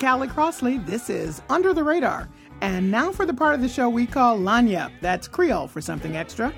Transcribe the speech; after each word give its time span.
Callie 0.00 0.28
Crossley. 0.28 0.78
This 0.78 1.10
is 1.10 1.42
Under 1.50 1.74
the 1.74 1.84
Radar. 1.84 2.26
And 2.62 2.90
now 2.90 3.12
for 3.12 3.26
the 3.26 3.34
part 3.34 3.54
of 3.54 3.60
the 3.60 3.68
show 3.68 3.90
we 3.90 4.06
call 4.06 4.38
Lagniappe. 4.38 4.92
That's 5.02 5.28
Creole 5.28 5.68
for 5.68 5.82
something 5.82 6.16
extra. 6.16 6.54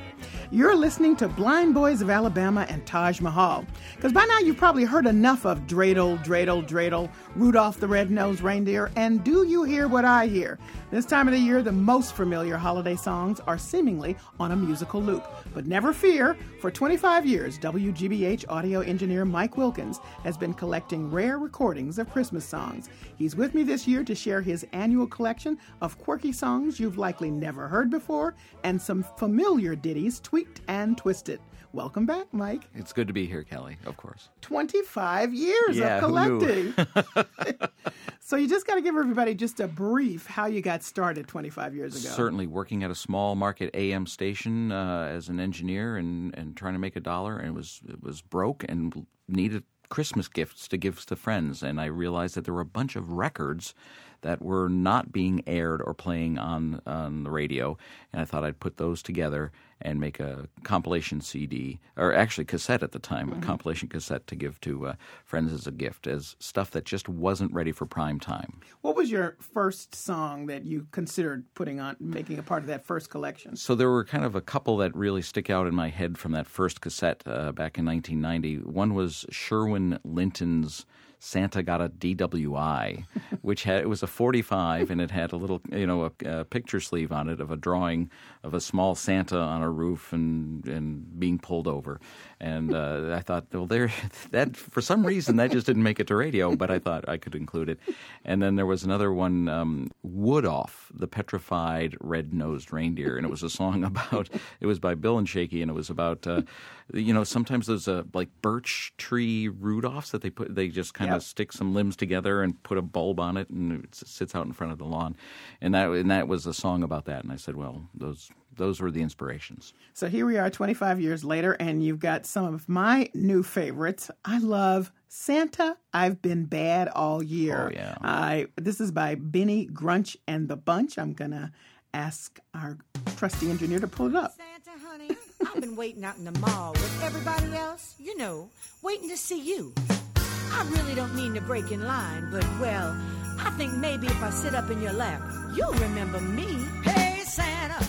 You're 0.53 0.77
listening 0.77 1.17
to 1.17 1.29
Blind 1.29 1.75
Boys 1.75 2.03
of 2.03 2.09
Alabama 2.09 2.67
and 2.69 2.87
Taj 2.87 3.21
Mahal. 3.21 3.65
Because 3.97 4.13
by 4.13 4.25
now 4.27 4.39
you've 4.39 4.59
probably 4.59 4.85
heard 4.85 5.07
enough 5.07 5.45
of 5.45 5.67
Dreidel, 5.67 6.25
Dreidel, 6.25 6.69
Dreidel, 6.69 7.11
Rudolph 7.35 7.81
the 7.81 7.89
Red-Nosed 7.89 8.43
Reindeer, 8.43 8.93
and 8.95 9.25
Do 9.25 9.45
You 9.45 9.65
Hear 9.65 9.89
What 9.89 10.05
I 10.05 10.29
Hear? 10.29 10.61
This 10.93 11.07
time 11.07 11.27
of 11.27 11.33
the 11.33 11.41
year, 11.41 11.63
the 11.63 11.73
most 11.73 12.13
familiar 12.13 12.59
holiday 12.59 12.97
songs 12.97 13.41
are 13.47 13.57
seemingly 13.57 14.15
on 14.39 14.53
a 14.53 14.57
musical 14.57 15.01
loop. 15.01 15.27
But 15.55 15.65
never 15.67 15.95
fear, 15.95 16.37
for 16.61 16.71
25 16.71 17.25
years, 17.25 17.59
WGBH 17.59 18.45
audio 18.51 18.81
engineer 18.81 19.25
Mike 19.25 19.57
Wilkins 19.57 20.01
has 20.23 20.37
been 20.37 20.53
collecting 20.53 21.11
rare 21.11 21.39
recordings 21.39 21.99
of 21.99 22.11
Christmas 22.13 22.45
songs. 22.45 22.91
He's 23.17 23.35
with 23.35 23.55
me 23.55 23.63
this 23.63 23.89
year 23.89 24.05
to 24.05 24.15
share 24.15 24.43
his 24.43 24.67
annual 24.75 25.07
collection 25.07 25.57
of 25.81 25.97
quirky 25.97 26.31
songs 26.31 26.79
you've 26.79 26.99
likely 26.99 27.31
never 27.31 27.69
heard 27.69 27.89
before 27.89 28.35
and 28.63 28.81
some 28.81 29.03
familiar 29.17 29.75
ditties 29.75 30.21
tweaked 30.21 30.61
and 30.69 30.99
twisted. 30.99 31.41
Welcome 31.73 32.05
back, 32.05 32.27
Mike. 32.33 32.69
It's 32.75 32.93
good 32.93 33.07
to 33.07 33.15
be 33.15 33.25
here, 33.25 33.45
Kelly, 33.45 33.79
of 33.87 33.97
course. 33.97 34.29
25 34.43 35.33
years 35.33 35.79
Yeah, 35.79 36.05
of 36.05 36.11
who 36.11 36.39
knew? 36.39 36.73
collecting. 36.75 37.57
so 38.25 38.37
you 38.37 38.49
just 38.49 38.69
got 38.69 38.77
to 38.77 38.81
give 38.81 38.95
everybody 38.95 39.35
just 39.35 39.59
a 39.59 39.67
brief 39.67 40.27
how 40.27 40.47
you 40.47 40.61
got 40.61 40.85
started 40.85 41.27
25 41.27 41.75
years 41.75 42.01
ago. 42.01 42.15
Certainly 42.15 42.47
working 42.47 42.85
at 42.85 42.91
a 42.91 42.95
small 42.95 43.35
market 43.35 43.71
AM 43.75 44.07
station 44.07 44.71
uh, 44.71 45.11
as 45.13 45.29
an 45.29 45.41
engineer 45.41 45.97
and, 45.97 46.33
and 46.39 46.57
trying 46.57 46.75
to 46.75 46.79
make 46.79 46.95
a 46.95 47.01
dollar, 47.01 47.37
and 47.37 47.49
it 47.49 47.55
was 47.55 47.81
it 47.89 48.01
was 48.01 48.23
broke 48.23 48.65
and 48.69 49.07
needed 49.27 49.65
Christmas 49.89 50.29
gifts 50.29 50.69
to 50.69 50.77
give 50.77 51.05
to 51.07 51.17
friends. 51.17 51.65
And 51.65 51.81
I 51.81 51.87
realized 51.87 52.37
that 52.37 52.45
there 52.45 52.55
were 52.55 52.61
a 52.61 52.65
bunch 52.65 52.95
of 52.95 53.11
records 53.11 53.75
that 54.23 54.43
were 54.43 54.69
not 54.69 55.13
being 55.13 55.43
aired 55.47 55.83
or 55.85 55.95
playing 55.95 56.39
on 56.39 56.81
on 56.87 57.25
the 57.25 57.31
radio, 57.31 57.77
and 58.13 58.23
I 58.23 58.25
thought 58.25 58.45
I'd 58.45 58.61
put 58.61 58.79
those 58.79 59.03
together 59.03 59.53
and 59.85 60.01
make 60.01 60.21
a 60.21 60.49
compilation 60.63 61.21
CD, 61.21 61.81
or 61.97 62.15
actually 62.15 62.45
cassette 62.45 62.83
at 62.83 62.93
the 62.93 62.99
time, 62.99 63.33
a 63.33 63.41
compilation 63.41 63.89
cassette 63.89 64.27
to 64.29 64.37
give 64.37 64.61
to 64.61 64.87
uh, 64.87 64.95
friends 65.25 65.53
as 65.53 65.67
a 65.67 65.73
gift, 65.73 66.07
as 66.07 66.37
stuff 66.39 66.71
that 66.71 66.85
just 66.85 67.09
wasn't 67.09 67.53
ready 67.53 67.73
for 67.73 67.85
prime 67.85 68.19
time. 68.21 68.61
What 68.81 68.97
was 68.97 69.11
your 69.11 69.37
first 69.41 69.95
song 69.95 70.47
that 70.47 70.65
you 70.65 70.87
considered 70.93 71.45
putting 71.55 71.81
on, 71.81 71.97
making 71.99 72.39
a 72.39 72.43
part 72.43 72.63
of 72.63 72.69
that 72.69 72.85
first 72.85 73.11
collection? 73.11 73.57
So 73.57 73.75
there 73.75 73.91
were 73.91 74.05
kind 74.05 74.25
of 74.25 74.35
a 74.35 74.41
couple 74.41 74.77
that 74.79 74.95
really 74.95 75.23
stick 75.23 75.51
out 75.51 75.67
in 75.67 75.75
my 75.75 75.89
head 75.89 76.17
from 76.17 76.33
that 76.33 76.47
first 76.47 76.81
cassette 76.81 77.23
uh, 77.27 77.53
back 77.53 77.77
in 77.77 77.85
1990. 77.85 78.59
One 78.59 78.95
was 78.95 79.27
Sherwin 79.31 79.99
Linton's 80.05 80.87
"Santa 81.25 81.63
Got 81.63 81.81
a 81.81 81.89
DWI," 81.89 83.05
which 83.43 83.63
had 83.63 83.81
it 83.81 83.89
was 83.89 84.03
a 84.03 84.09
45 84.09 84.91
and 84.91 85.01
it 85.01 85.13
had 85.13 85.33
a 85.33 85.37
little 85.37 85.63
you 85.71 85.87
know 85.87 86.05
a, 86.05 86.41
a 86.41 86.45
picture 86.45 86.81
sleeve 86.81 87.13
on 87.13 87.29
it 87.29 87.41
of 87.41 87.53
a 87.53 87.57
drawing 87.57 88.11
of 88.43 88.55
a 88.55 88.61
small 88.61 88.97
Santa 88.97 89.39
on 89.39 89.63
a 89.63 89.71
roof 89.71 90.13
and 90.13 90.67
and 90.67 91.21
being 91.21 91.39
pulled 91.39 91.69
over. 91.69 92.01
And 92.41 92.75
uh, 92.75 93.15
I 93.15 93.21
thought, 93.21 93.47
well, 93.53 93.67
there 93.67 93.93
that 94.33 94.57
for 94.57 94.81
some 94.81 95.07
reason 95.07 95.37
that 95.37 95.53
just 95.53 95.65
didn't 95.65 95.85
make 95.85 96.01
it 96.01 96.09
to 96.09 96.17
radio, 96.17 96.57
but 96.57 96.73
I 96.73 96.81
thought 96.81 97.09
I 97.09 97.19
could 97.19 97.37
include 97.37 97.69
it. 97.69 97.79
And 98.25 98.43
then 98.43 98.57
there 98.57 98.67
was 98.67 98.83
another 98.83 99.13
one, 99.13 99.49
um, 99.49 99.93
Woodoff, 100.05 100.91
the 100.93 101.07
petrified 101.07 101.97
red-nosed 102.01 102.73
reindeer, 102.73 103.17
and 103.17 103.25
it 103.25 103.31
was 103.31 103.45
a 103.45 103.51
song 103.51 103.85
about. 103.93 104.29
It 104.61 104.67
was 104.67 104.81
by 104.81 104.97
Bill 104.97 105.19
and 105.19 105.29
Shaky, 105.29 105.63
and 105.63 105.71
it 105.71 105.75
was 105.75 105.89
about. 105.89 106.27
Uh, 106.27 106.43
you 106.93 107.13
know, 107.15 107.25
sometimes 107.25 107.67
those 107.67 107.89
uh, 107.89 108.03
like 108.15 108.29
birch 108.43 108.93
tree 108.99 109.49
Rudolphs 109.49 110.11
that 110.11 110.23
they 110.23 110.31
put, 110.31 110.55
they 110.55 110.69
just 110.69 110.95
kind 110.95 111.09
Yep. 111.09 111.17
of 111.17 111.23
stick 111.23 111.53
some 111.53 111.75
limbs 111.75 111.97
together 111.97 112.43
and 112.43 112.63
put 112.63 112.79
a 112.79 112.83
bulb 112.83 113.19
on 113.21 113.37
it, 113.37 113.49
and 113.51 113.85
it 113.85 113.95
sits 113.95 114.35
out 114.35 114.47
in 114.47 114.53
front 114.53 114.73
of 114.73 114.79
the 114.79 114.85
lawn. 114.85 115.17
And 115.61 115.75
that 115.75 115.91
and 115.91 116.11
that 116.11 116.29
was 116.29 116.47
a 116.47 116.55
song 116.55 116.83
about 116.83 117.05
that. 117.07 117.23
And 117.25 117.33
I 117.33 117.37
said, 117.37 117.57
well, 117.57 117.89
those 117.95 118.31
those 118.55 118.81
were 118.81 118.91
the 118.91 119.01
inspirations. 119.01 119.73
So 119.95 120.09
here 120.09 120.27
we 120.27 120.37
are 120.37 120.51
25 120.51 121.01
years 121.01 121.25
later, 121.25 121.53
and 121.55 121.83
you've 121.83 121.99
got 122.01 122.27
some 122.27 122.53
of 122.53 122.69
my 122.69 123.09
new 123.15 123.43
favorites. 123.43 124.11
I 124.27 124.39
love 124.39 124.93
Santa, 125.09 125.79
I've 125.95 126.21
Been 126.21 126.45
Bad 126.45 126.89
All 126.89 127.23
Year. 127.23 127.71
Oh, 127.71 127.75
yeah. 127.75 127.97
I, 128.03 128.47
this 128.57 128.79
is 128.81 128.93
by 128.93 129.15
Benny 129.15 129.67
Grunch 129.69 130.17
and 130.29 130.49
the 130.49 130.57
Bunch. 130.57 130.99
I'm 130.99 131.15
going 131.15 131.31
to 131.31 131.51
ask 131.95 132.39
our 132.55 132.77
trusty 133.17 133.49
engineer 133.51 133.81
to 133.81 133.87
pull 133.89 134.09
it 134.09 134.17
up. 134.17 134.35
Santa, 134.37 134.79
honey, 134.87 135.09
I've 135.47 135.61
been 135.61 135.77
waiting 135.77 136.05
out 136.05 136.17
in 136.17 136.25
the 136.25 136.39
mall 136.39 136.73
with 136.73 137.03
everybody 137.03 137.57
else, 137.57 137.95
you 137.99 138.17
know, 138.17 138.49
waiting 138.83 139.09
to 139.09 139.17
see 139.17 139.41
you. 139.41 139.73
I 140.17 140.67
really 140.71 140.95
don't 140.95 141.15
mean 141.15 141.35
to 141.35 141.41
break 141.41 141.71
in 141.71 141.85
line, 141.87 142.29
but 142.31 142.45
well, 142.61 142.97
I 143.39 143.51
think 143.57 143.73
maybe 143.75 144.07
if 144.07 144.23
I 144.23 144.31
sit 144.31 144.55
up 144.55 144.71
in 144.71 144.81
your 144.81 144.93
lap, 144.93 145.23
you'll 145.55 145.73
remember 145.75 146.21
me. 146.21 146.47
Hey, 146.85 147.23
Santa, 147.25 147.85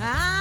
I've 0.00 0.37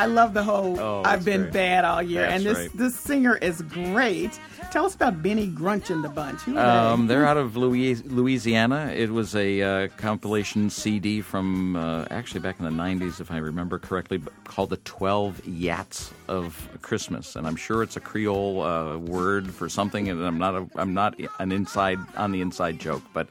I 0.00 0.06
love 0.06 0.32
the 0.32 0.42
whole 0.42 0.80
Oh, 0.80 1.02
I've 1.04 1.26
been 1.26 1.42
great. 1.42 1.52
bad 1.52 1.84
all 1.84 2.02
year. 2.02 2.22
That's 2.22 2.34
and 2.36 2.44
this, 2.46 2.58
right. 2.58 2.70
this 2.74 2.96
singer 2.96 3.36
is 3.36 3.60
great. 3.60 4.40
Tell 4.72 4.86
us 4.86 4.94
about 4.94 5.22
Benny 5.22 5.46
Grunch 5.48 5.90
and 5.90 6.02
the 6.02 6.08
Bunch. 6.08 6.48
Um, 6.48 7.06
they? 7.06 7.14
they're 7.14 7.26
out 7.26 7.36
of 7.36 7.54
Louis- 7.56 8.02
Louisiana. 8.04 8.92
It 8.96 9.10
was 9.10 9.34
a 9.36 9.60
uh, 9.60 9.88
compilation 9.98 10.70
CD 10.70 11.20
from 11.20 11.76
uh, 11.76 12.06
actually 12.10 12.40
back 12.40 12.58
in 12.60 12.64
the 12.64 12.70
90s, 12.70 13.20
if 13.20 13.30
I 13.30 13.36
remember 13.38 13.78
correctly, 13.78 14.22
called 14.44 14.70
the 14.70 14.78
12 14.78 15.42
Yats 15.44 16.12
of 16.28 16.68
Christmas. 16.80 17.36
And 17.36 17.46
I'm 17.46 17.56
sure 17.56 17.82
it's 17.82 17.96
a 17.96 18.00
Creole 18.00 18.62
uh, 18.62 18.96
word 18.96 19.52
for 19.52 19.68
something, 19.68 20.08
and 20.08 20.24
I'm 20.24 20.38
not, 20.38 20.54
a, 20.54 20.66
I'm 20.76 20.94
not 20.94 21.20
an 21.40 21.52
inside 21.52 21.98
on 22.16 22.32
the 22.32 22.40
inside 22.40 22.78
joke, 22.78 23.02
but 23.12 23.28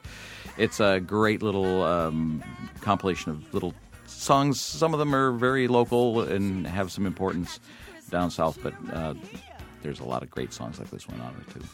it's 0.56 0.78
a 0.78 1.00
great 1.00 1.42
little 1.42 1.82
um, 1.82 2.44
compilation 2.80 3.32
of 3.32 3.52
little 3.54 3.74
songs. 4.10 4.60
Some 4.60 4.92
of 4.92 4.98
them 4.98 5.14
are 5.14 5.32
very 5.32 5.68
local 5.68 6.20
and 6.20 6.66
have 6.66 6.92
some 6.92 7.06
importance 7.06 7.60
down 8.10 8.30
south, 8.30 8.58
but 8.62 8.74
uh, 8.92 9.14
there's 9.82 10.00
a 10.00 10.04
lot 10.04 10.22
of 10.22 10.30
great 10.30 10.52
songs 10.52 10.78
like 10.78 10.90
this 10.90 11.08
one 11.08 11.20
on 11.20 11.34
it, 11.40 11.54
too. 11.54 11.66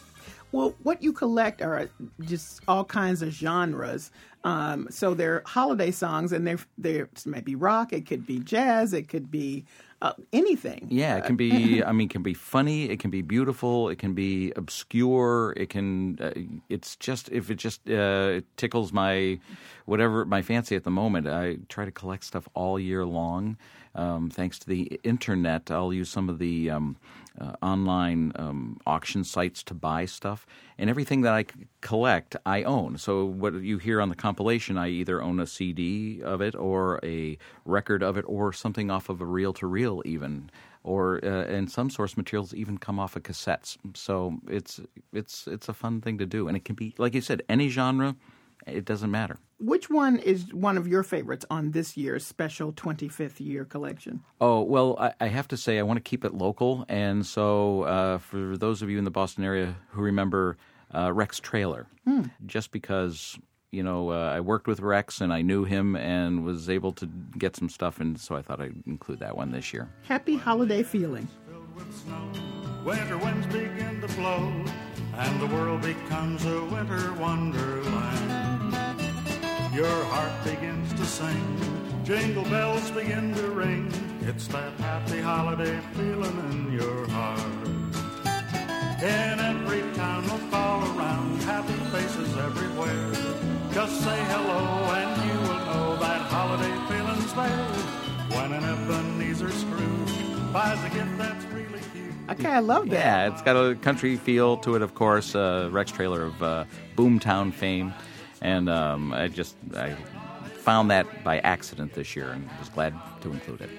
Well, 0.53 0.75
what 0.83 1.03
you 1.03 1.13
collect 1.13 1.61
are 1.61 1.89
just 2.21 2.61
all 2.69 2.85
kinds 2.85 3.21
of 3.21 3.31
genres. 3.31 4.11
Um, 4.45 4.87
so 4.91 5.13
they're 5.13 5.43
holiday 5.45 5.91
songs, 5.91 6.33
and 6.33 6.47
they're 6.47 6.61
they're 6.79 7.09
maybe 7.25 7.55
rock. 7.57 7.93
It 7.93 8.07
could 8.07 8.27
be 8.27 8.39
jazz. 8.39 8.93
It 8.93 9.09
could 9.09 9.31
be 9.31 9.65
uh, 10.03 10.13
anything. 10.33 10.87
Yeah, 10.91 11.17
it 11.17 11.25
can 11.25 11.37
be. 11.37 11.83
I 11.87 11.93
mean, 11.93 12.07
it 12.07 12.11
can 12.11 12.23
be 12.23 12.35
funny. 12.35 12.91
It 12.91 13.01
can 13.01 13.11
be 13.11 13.23
beautiful. 13.23 13.89
It 13.89 13.99
can 13.99 14.15
be 14.15 14.53
obscure. 14.57 15.55
It 15.57 15.71
can. 15.71 16.19
Uh, 16.21 16.33
it's 16.69 16.97
just 16.97 17.31
if 17.31 17.51
it 17.51 17.57
just 17.57 17.89
uh, 17.89 18.41
tickles 18.57 18.93
my 18.93 19.39
whatever 19.87 20.25
my 20.25 20.43
fancy 20.43 20.77
at 20.77 20.85
the 20.85 20.91
moment. 20.91 21.27
I 21.29 21.59
try 21.69 21.85
to 21.85 21.93
collect 21.93 22.25
stuff 22.25 22.49
all 22.55 22.79
year 22.79 23.05
long. 23.05 23.57
Um, 23.95 24.29
thanks 24.29 24.59
to 24.59 24.69
the 24.69 25.01
internet, 25.05 25.71
I'll 25.71 25.93
use 25.93 26.11
some 26.11 26.29
of 26.29 26.39
the 26.39 26.69
um, 26.69 26.97
uh, 27.41 27.53
online 27.63 28.33
um, 28.37 28.79
auction 28.87 29.25
sites 29.25 29.63
to 29.65 29.75
buy 29.75 30.05
stuff, 30.05 30.47
and 30.79 30.91
everything 30.91 31.23
that 31.23 31.33
I 31.33 31.45
collect, 31.81 32.37
I 32.45 32.63
own. 32.63 32.99
So 32.99 33.25
what 33.25 33.55
you 33.55 33.79
hear 33.79 34.01
on 34.01 34.09
the 34.09 34.15
compilation, 34.15 34.77
I 34.79 34.89
either 34.89 35.23
own 35.23 35.41
a 35.41 35.47
CD 35.47 36.23
of 36.23 36.41
it, 36.41 36.55
or 36.55 37.01
a 37.03 37.39
record 37.65 38.03
of 38.03 38.17
it, 38.17 38.25
or 38.27 38.53
something 38.53 38.91
off 38.91 39.09
of 39.09 39.21
a 39.21 39.27
reel-to-reel, 39.27 40.03
even, 40.05 40.51
or 40.85 41.21
uh, 41.25 41.45
and 41.45 41.71
some 41.71 41.91
source 41.91 42.17
materials 42.17 42.55
even 42.55 42.79
come 42.79 42.99
off 42.99 43.17
of 43.17 43.23
cassettes. 43.25 43.77
So 43.95 44.39
it's 44.49 44.81
it's 45.13 45.47
it's 45.47 45.69
a 45.69 45.75
fun 45.75 46.01
thing 46.01 46.19
to 46.19 46.27
do, 46.27 46.49
and 46.49 46.57
it 46.57 46.65
can 46.65 46.75
be 46.75 46.95
like 46.99 47.15
you 47.15 47.21
said, 47.21 47.43
any 47.49 47.69
genre. 47.69 48.17
It 48.67 48.85
doesn't 48.85 49.11
matter. 49.11 49.39
Which 49.59 49.89
one 49.89 50.19
is 50.19 50.53
one 50.53 50.77
of 50.77 50.87
your 50.87 51.03
favorites 51.03 51.47
on 51.51 51.71
this 51.71 51.97
year's 51.97 52.27
special 52.27 52.73
25th 52.73 53.41
year 53.41 53.65
collection? 53.65 54.23
Oh 54.41 54.61
well, 54.63 54.97
I, 54.99 55.15
I 55.21 55.29
have 55.29 55.49
to 55.49 55.57
say 55.57 55.79
I 55.79 55.83
want 55.83 55.97
to 55.99 56.03
keep 56.03 56.25
it 56.25 56.35
local, 56.35 56.85
and 56.89 57.25
so 57.25 57.83
uh, 57.83 58.19
for 58.19 58.57
those 58.59 58.83
of 58.83 58.91
you 58.91 58.99
in 58.99 59.05
the 59.05 59.11
Boston 59.11 59.45
area 59.45 59.77
who 59.91 60.03
remember 60.03 60.57
uh, 60.95 61.13
Rex 61.13 61.41
Trailer, 61.41 61.87
just 62.45 62.71
because 62.71 63.39
you 63.71 63.83
know 63.83 64.11
uh, 64.11 64.33
I 64.35 64.41
worked 64.41 64.67
with 64.67 64.81
Rex 64.81 65.21
and 65.23 65.33
I 65.33 65.41
knew 65.43 65.65
him 65.65 65.97
and 65.97 66.45
was 66.45 66.69
able 66.69 66.93
to 66.93 67.07
get 67.39 67.57
some 67.57 67.69
stuff, 67.71 67.99
and 67.99 68.21
so 68.21 68.37
I 68.37 68.43
thought 68.43 68.61
I'd 68.61 68.83
include 68.87 69.21
that 69.21 69.37
one 69.37 69.53
this 69.53 69.73
year. 69.73 69.89
Happy 70.03 70.37
holiday 70.37 70.83
feeling. 70.83 71.29
filled 71.49 71.75
with 71.75 71.95
snow. 71.97 72.31
Winter 72.85 73.17
winds 73.19 73.47
begin 73.47 74.01
to 74.03 74.09
blow, 74.15 74.53
and 75.15 75.41
the 75.41 75.47
world 75.55 75.81
becomes 75.83 76.45
a 76.45 76.63
winter 76.67 77.13
wonderland. 77.15 78.46
Your 79.77 80.05
heart 80.05 80.43
begins 80.43 80.91
to 80.95 81.05
sing, 81.05 82.03
jingle 82.03 82.45
bells 82.45 82.91
begin 82.93 83.35
to 83.35 83.51
ring. 83.51 83.93
It's 84.23 84.49
that 84.49 84.73
happy 84.81 85.21
holiday 85.21 85.79
feeling 85.93 86.39
in 86.51 86.73
your 86.73 87.07
heart. 87.11 87.67
In 89.03 89.39
every 89.39 89.83
town 89.93 90.23
will 90.23 90.39
fall 90.49 90.81
around, 90.81 91.43
happy 91.43 91.75
faces 91.93 92.35
everywhere. 92.39 93.13
Just 93.75 94.01
say 94.01 94.19
hello 94.33 94.65
and 94.95 95.13
you 95.29 95.39
will 95.47 95.67
know 95.67 95.97
that 96.01 96.23
holiday 96.23 96.75
feeling's 96.89 97.35
there. 97.35 98.41
When 98.41 98.55
an 98.55 98.65
Ebenezer 98.65 99.51
Scrooge 99.51 100.55
buys 100.55 100.83
a 100.85 100.89
gift 100.89 101.19
that's 101.19 101.45
really 101.53 101.81
cute. 101.93 102.15
Okay, 102.31 102.49
I 102.49 102.61
love 102.61 102.89
that. 102.89 103.33
It's 103.33 103.43
got 103.43 103.57
a 103.57 103.75
country 103.75 104.17
feel 104.17 104.57
to 104.57 104.75
it, 104.75 104.81
of 104.81 104.95
course. 104.95 105.35
Uh, 105.35 105.69
Rex 105.71 105.91
Trailer 105.91 106.23
of 106.23 106.43
uh, 106.43 106.65
Boomtown 106.97 107.53
fame 107.53 107.93
and 108.41 108.69
um, 108.69 109.13
I 109.13 109.29
just 109.29 109.57
I 109.75 109.95
found 110.59 110.91
that 110.91 111.25
by 111.25 111.39
accident 111.41 111.95
this 111.95 112.17
year, 112.17 112.31
and 112.31 112.49
was 112.59 112.69
glad 112.69 112.95
to 113.23 113.31
include 113.31 113.61
it. 113.61 113.71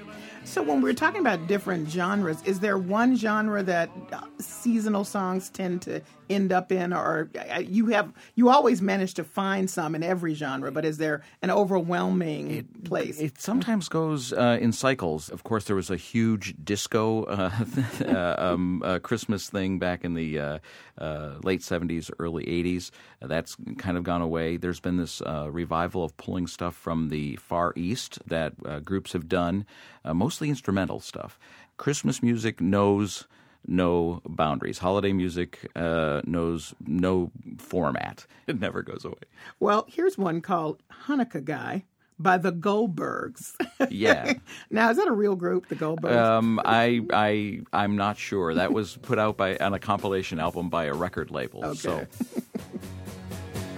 So 0.45 0.63
when 0.63 0.81
we're 0.81 0.93
talking 0.93 1.19
about 1.19 1.47
different 1.47 1.89
genres, 1.89 2.41
is 2.43 2.61
there 2.61 2.77
one 2.77 3.17
genre 3.17 3.61
that 3.63 3.89
uh, 4.13 4.21
seasonal 4.39 5.03
songs 5.03 5.49
tend 5.49 5.81
to 5.81 6.01
end 6.29 6.51
up 6.51 6.71
in, 6.71 6.93
or 6.93 7.29
uh, 7.53 7.59
you 7.59 7.87
have 7.87 8.13
you 8.35 8.49
always 8.49 8.81
manage 8.81 9.13
to 9.15 9.23
find 9.23 9.69
some 9.69 9.95
in 9.95 10.03
every 10.03 10.33
genre, 10.33 10.71
but 10.71 10.85
is 10.85 10.97
there 10.97 11.23
an 11.41 11.51
overwhelming 11.51 12.67
place? 12.83 13.19
It 13.19 13.39
sometimes 13.39 13.89
goes 13.89 14.33
uh, 14.33 14.57
in 14.59 14.71
cycles. 14.71 15.29
Of 15.29 15.43
course, 15.43 15.65
there 15.65 15.75
was 15.75 15.89
a 15.89 15.97
huge 15.97 16.55
disco 16.63 17.23
uh, 17.23 17.51
uh, 18.05 18.35
um, 18.37 18.81
uh, 18.83 18.99
Christmas 18.99 19.49
thing 19.49 19.79
back 19.79 20.03
in 20.03 20.13
the 20.13 20.39
uh, 20.39 20.59
uh, 20.97 21.35
late 21.43 21.61
70s, 21.61 22.11
early 22.19 22.43
80s. 22.45 22.91
That's 23.21 23.55
kind 23.77 23.97
of 23.97 24.03
gone 24.03 24.21
away. 24.21 24.57
There's 24.57 24.79
been 24.79 24.97
this 24.97 25.21
uh, 25.21 25.49
revival 25.51 26.03
of 26.03 26.15
pulling 26.17 26.47
stuff 26.47 26.75
from 26.75 27.09
the 27.09 27.35
Far 27.37 27.73
East 27.75 28.19
that 28.27 28.53
uh, 28.65 28.79
groups 28.79 29.13
have 29.13 29.27
done, 29.27 29.65
uh, 30.03 30.13
mostly 30.13 30.49
instrumental 30.49 30.99
stuff. 30.99 31.39
Christmas 31.77 32.23
music 32.23 32.59
knows 32.59 33.27
no 33.67 34.21
boundaries. 34.27 34.77
Holiday 34.79 35.13
music 35.13 35.69
uh, 35.75 36.21
knows 36.25 36.73
no 36.85 37.31
format. 37.57 38.25
It 38.47 38.59
never 38.61 38.81
goes 38.81 39.03
away. 39.03 39.15
well, 39.59 39.85
here's 39.89 40.17
one 40.17 40.39
called 40.41 40.81
Hanukkah 41.05 41.43
Guy 41.43 41.83
by 42.17 42.37
the 42.37 42.51
Goldbergs. 42.53 43.53
Yeah. 43.91 44.33
now, 44.71 44.89
is 44.89 44.97
that 44.97 45.07
a 45.07 45.11
real 45.11 45.35
group, 45.35 45.67
the 45.67 45.75
Goldbergs? 45.75 46.15
Um, 46.17 46.59
I 46.65 47.01
I 47.13 47.59
I'm 47.73 47.95
not 47.95 48.17
sure. 48.17 48.53
That 48.55 48.71
was 48.73 48.97
put 48.97 49.19
out 49.19 49.37
by 49.37 49.57
on 49.57 49.73
a 49.73 49.79
compilation 49.79 50.39
album 50.39 50.69
by 50.69 50.85
a 50.85 50.93
record 50.93 51.29
label. 51.29 51.75
So 51.75 51.91
Okay. 51.91 52.07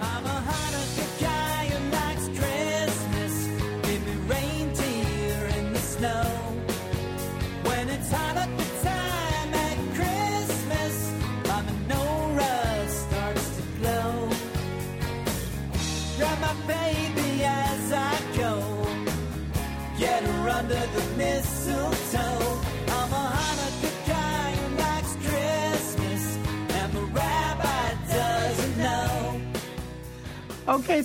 I'm 0.00 0.24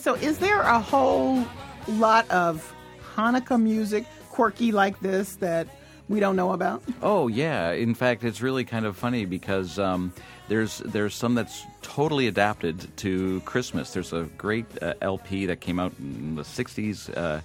so 0.06 0.14
is 0.14 0.38
there 0.38 0.62
a 0.62 0.80
whole 0.80 1.44
lot 1.88 2.30
of 2.30 2.76
Hanukkah 3.16 3.60
music 3.60 4.06
quirky 4.30 4.72
like 4.72 5.00
this 5.00 5.38
that 5.38 5.68
we 6.10 6.20
don't 6.20 6.36
know 6.36 6.52
about? 6.52 6.84
Oh 7.02 7.28
yeah, 7.28 7.72
in 7.72 7.96
fact, 7.96 8.24
it's 8.24 8.40
really 8.40 8.66
kind 8.66 8.86
of 8.86 8.96
funny 8.96 9.26
because 9.26 9.80
um, 9.80 10.14
there's 10.48 10.78
there's 10.86 11.16
some 11.16 11.34
that's 11.34 11.64
totally 11.82 12.28
adapted 12.28 12.96
to 12.98 13.42
Christmas. 13.46 13.94
There's 13.94 14.14
a 14.14 14.30
great 14.38 14.68
uh, 14.80 14.94
LP 15.02 15.48
that 15.48 15.60
came 15.60 15.80
out 15.80 15.92
in 15.98 16.36
the 16.36 16.44
'60s. 16.44 17.10
Uh, 17.18 17.42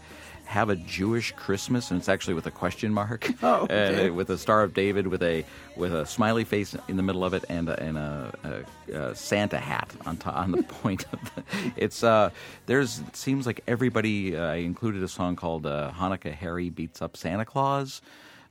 have 0.50 0.68
a 0.68 0.76
Jewish 0.76 1.30
Christmas, 1.32 1.90
and 1.90 2.00
it's 2.00 2.08
actually 2.08 2.34
with 2.34 2.46
a 2.46 2.50
question 2.50 2.92
mark, 2.92 3.30
Oh, 3.42 3.62
okay. 3.62 4.08
uh, 4.08 4.12
with 4.12 4.28
a 4.30 4.36
Star 4.36 4.62
of 4.62 4.74
David, 4.74 5.06
with 5.06 5.22
a 5.22 5.44
with 5.76 5.94
a 5.94 6.04
smiley 6.04 6.44
face 6.44 6.76
in 6.88 6.96
the 6.96 7.02
middle 7.04 7.24
of 7.24 7.32
it, 7.34 7.44
and 7.48 7.68
a, 7.68 7.80
and 7.80 7.96
a, 7.96 8.64
a, 8.92 8.98
a 9.10 9.14
Santa 9.14 9.58
hat 9.58 9.90
on 10.06 10.16
top, 10.16 10.36
on 10.36 10.50
the 10.50 10.62
point 10.82 11.06
of 11.12 11.20
the. 11.34 11.44
It's 11.76 12.02
uh, 12.02 12.30
there's 12.66 12.98
it 12.98 13.16
seems 13.16 13.46
like 13.46 13.60
everybody. 13.68 14.36
Uh, 14.36 14.46
I 14.52 14.56
included 14.56 15.02
a 15.02 15.08
song 15.08 15.36
called 15.36 15.66
uh, 15.66 15.92
Hanukkah 15.94 16.32
Harry 16.34 16.68
beats 16.68 17.00
up 17.00 17.16
Santa 17.16 17.44
Claus. 17.44 18.02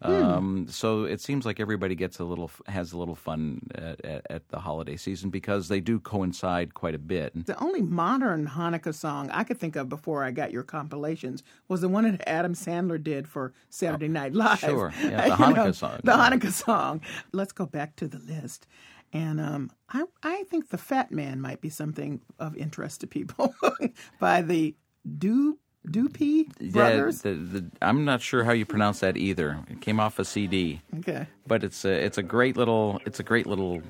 Um, 0.01 0.67
so 0.69 1.03
it 1.03 1.19
seems 1.19 1.45
like 1.45 1.59
everybody 1.59 1.93
gets 1.93 2.19
a 2.19 2.23
little 2.23 2.49
has 2.67 2.93
a 2.93 2.97
little 2.97 3.15
fun 3.15 3.61
at, 3.75 4.03
at, 4.05 4.27
at 4.29 4.47
the 4.49 4.59
holiday 4.59 4.95
season 4.95 5.29
because 5.29 5.67
they 5.67 5.81
do 5.81 5.99
coincide 5.99 6.73
quite 6.73 6.95
a 6.95 6.99
bit. 6.99 7.45
The 7.45 7.61
only 7.61 7.81
modern 7.81 8.47
Hanukkah 8.47 8.93
song 8.93 9.29
I 9.31 9.43
could 9.43 9.59
think 9.59 9.75
of 9.75 9.89
before 9.89 10.23
I 10.23 10.31
got 10.31 10.51
your 10.51 10.63
compilations 10.63 11.43
was 11.67 11.81
the 11.81 11.89
one 11.89 12.09
that 12.09 12.27
Adam 12.27 12.53
Sandler 12.53 13.01
did 13.01 13.27
for 13.27 13.53
Saturday 13.69 14.07
Night 14.07 14.33
Live. 14.33 14.59
sure. 14.59 14.93
Yeah, 15.09 15.29
the 15.29 15.35
Hanukkah 15.35 15.75
song. 15.75 15.99
The 16.03 16.11
Hanukkah 16.11 16.51
song. 16.51 17.01
Let's 17.31 17.51
go 17.51 17.65
back 17.65 17.95
to 17.97 18.07
the 18.07 18.19
list. 18.19 18.67
And 19.11 19.41
um, 19.41 19.71
I, 19.89 20.03
I 20.21 20.43
think 20.43 20.69
the 20.69 20.77
Fat 20.77 21.11
Man 21.11 21.41
might 21.41 21.61
be 21.61 21.69
something 21.69 22.21
of 22.37 22.55
interest 22.55 23.01
to 23.01 23.07
people 23.07 23.55
by 24.19 24.41
the 24.41 24.75
Do 25.17 25.57
Doopy 25.87 26.71
brothers. 26.71 27.23
Yeah, 27.23 27.31
the, 27.31 27.37
the, 27.37 27.71
I'm 27.81 28.05
not 28.05 28.21
sure 28.21 28.43
how 28.43 28.51
you 28.51 28.65
pronounce 28.65 28.99
that 28.99 29.17
either. 29.17 29.63
It 29.69 29.81
came 29.81 29.99
off 29.99 30.19
a 30.19 30.25
CD, 30.25 30.81
okay. 30.99 31.27
but 31.47 31.63
it's 31.63 31.85
a 31.85 31.91
it's 31.91 32.17
a 32.17 32.23
great 32.23 32.57
little 32.57 32.99
it's 33.05 33.19
a 33.19 33.23
great 33.23 33.47
little 33.47 33.81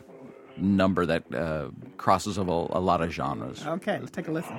number 0.55 1.05
that 1.05 1.33
uh, 1.33 1.69
crosses 1.97 2.37
of 2.37 2.47
a, 2.47 2.51
a 2.51 2.79
lot 2.79 3.01
of 3.01 3.11
genres. 3.11 3.65
Okay, 3.65 3.97
let's 3.99 4.11
take 4.11 4.27
a 4.27 4.31
listen. 4.31 4.57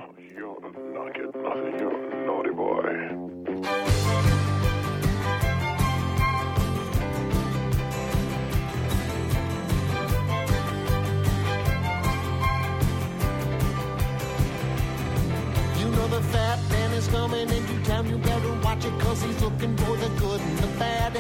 Coming 17.31 17.49
into 17.51 17.85
town. 17.85 18.09
You 18.09 18.19
better 18.19 18.53
watch 18.65 18.85
it 18.85 18.99
cause 19.01 19.23
he's 19.23 19.41
looking 19.43 19.77
for 19.77 19.97
the 19.97 20.09
good 20.21 20.41
and 20.41 20.59
the 20.59 20.67
bad. 20.79 21.13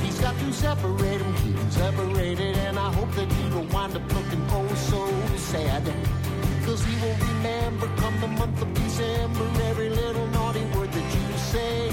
He's 0.00 0.18
got 0.20 0.38
to 0.38 0.52
separate 0.52 1.18
them, 1.18 1.34
keep 1.36 1.56
them 1.56 1.70
separated. 1.70 2.56
And 2.56 2.78
I 2.78 2.92
hope 2.92 3.12
that 3.12 3.30
you 3.38 3.50
don't 3.50 3.72
wind 3.72 3.96
up 3.96 4.06
looking 4.14 4.42
oh 4.50 4.74
so 4.74 5.02
sad. 5.36 5.82
Cause 6.64 6.84
he 6.84 6.94
will 7.02 7.16
remember 7.28 7.88
come 7.96 8.20
the 8.20 8.28
month 8.28 8.62
of 8.62 8.72
December 8.74 9.46
every 9.70 9.90
little 9.90 10.26
naughty 10.28 10.64
word 10.76 10.92
that 10.92 11.08
you 11.16 11.38
say. 11.52 11.88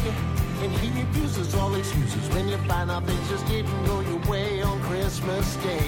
And 0.64 0.72
he 0.74 0.88
refuses 1.02 1.56
all 1.56 1.74
excuses 1.76 2.30
when 2.36 2.48
you 2.48 2.58
find 2.70 2.92
out 2.92 3.06
things 3.06 3.30
just 3.30 3.46
didn't 3.48 3.86
go 3.86 4.02
your 4.02 4.22
way 4.30 4.62
on 4.62 4.80
Christmas 4.82 5.56
Day. 5.58 5.88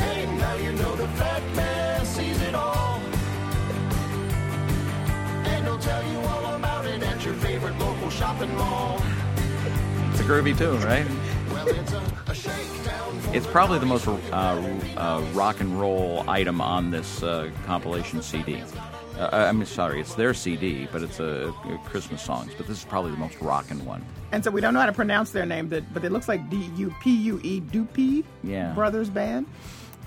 Hey, 0.00 0.26
now 0.38 0.54
you 0.54 0.72
know 0.72 0.96
the 0.96 1.08
fat 1.18 1.42
man 1.54 2.06
sees 2.06 2.40
it 2.42 2.54
all. 2.54 2.87
And 5.78 5.84
he'll 5.84 6.00
tell 6.00 6.12
you 6.12 6.18
all 6.28 6.54
about 6.56 6.86
it 6.86 7.02
at 7.02 7.24
your 7.24 7.34
favorite 7.34 7.78
local 7.78 8.10
shopping 8.10 8.52
mall. 8.56 9.00
It's 10.10 10.20
a 10.20 10.24
groovy 10.24 10.56
tune, 10.56 10.80
right? 10.82 11.06
Well, 11.50 11.68
it's 11.68 11.92
a, 11.92 12.02
a 12.26 12.34
shakedown. 12.34 13.20
It's 13.32 13.46
probably 13.46 13.78
the 13.78 13.86
most 13.86 14.08
uh, 14.08 14.12
uh, 14.32 15.24
rock 15.34 15.60
and 15.60 15.80
roll 15.80 16.24
item 16.28 16.60
on 16.60 16.90
this 16.90 17.22
uh, 17.22 17.50
compilation 17.64 18.22
CD. 18.22 18.60
Uh, 19.18 19.28
I'm 19.32 19.64
sorry, 19.66 20.00
it's 20.00 20.14
their 20.14 20.34
CD, 20.34 20.88
but 20.90 21.02
it's 21.02 21.20
a, 21.20 21.52
Christmas 21.84 22.22
songs. 22.22 22.52
But 22.56 22.66
this 22.66 22.78
is 22.78 22.84
probably 22.84 23.10
the 23.12 23.16
most 23.16 23.40
rockin' 23.40 23.84
one. 23.84 24.04
And 24.32 24.42
so 24.42 24.50
we 24.50 24.60
don't 24.60 24.74
know 24.74 24.80
how 24.80 24.86
to 24.86 24.92
pronounce 24.92 25.30
their 25.30 25.46
name, 25.46 25.68
but 25.68 25.82
but 25.94 26.04
it 26.04 26.10
looks 26.12 26.28
like 26.28 26.48
D 26.50 26.70
U 26.76 26.94
P 27.00 27.14
U 27.22 27.40
E 27.42 27.60
Doopy 27.60 28.24
Yeah. 28.42 28.72
Brothers 28.74 29.10
Band. 29.10 29.46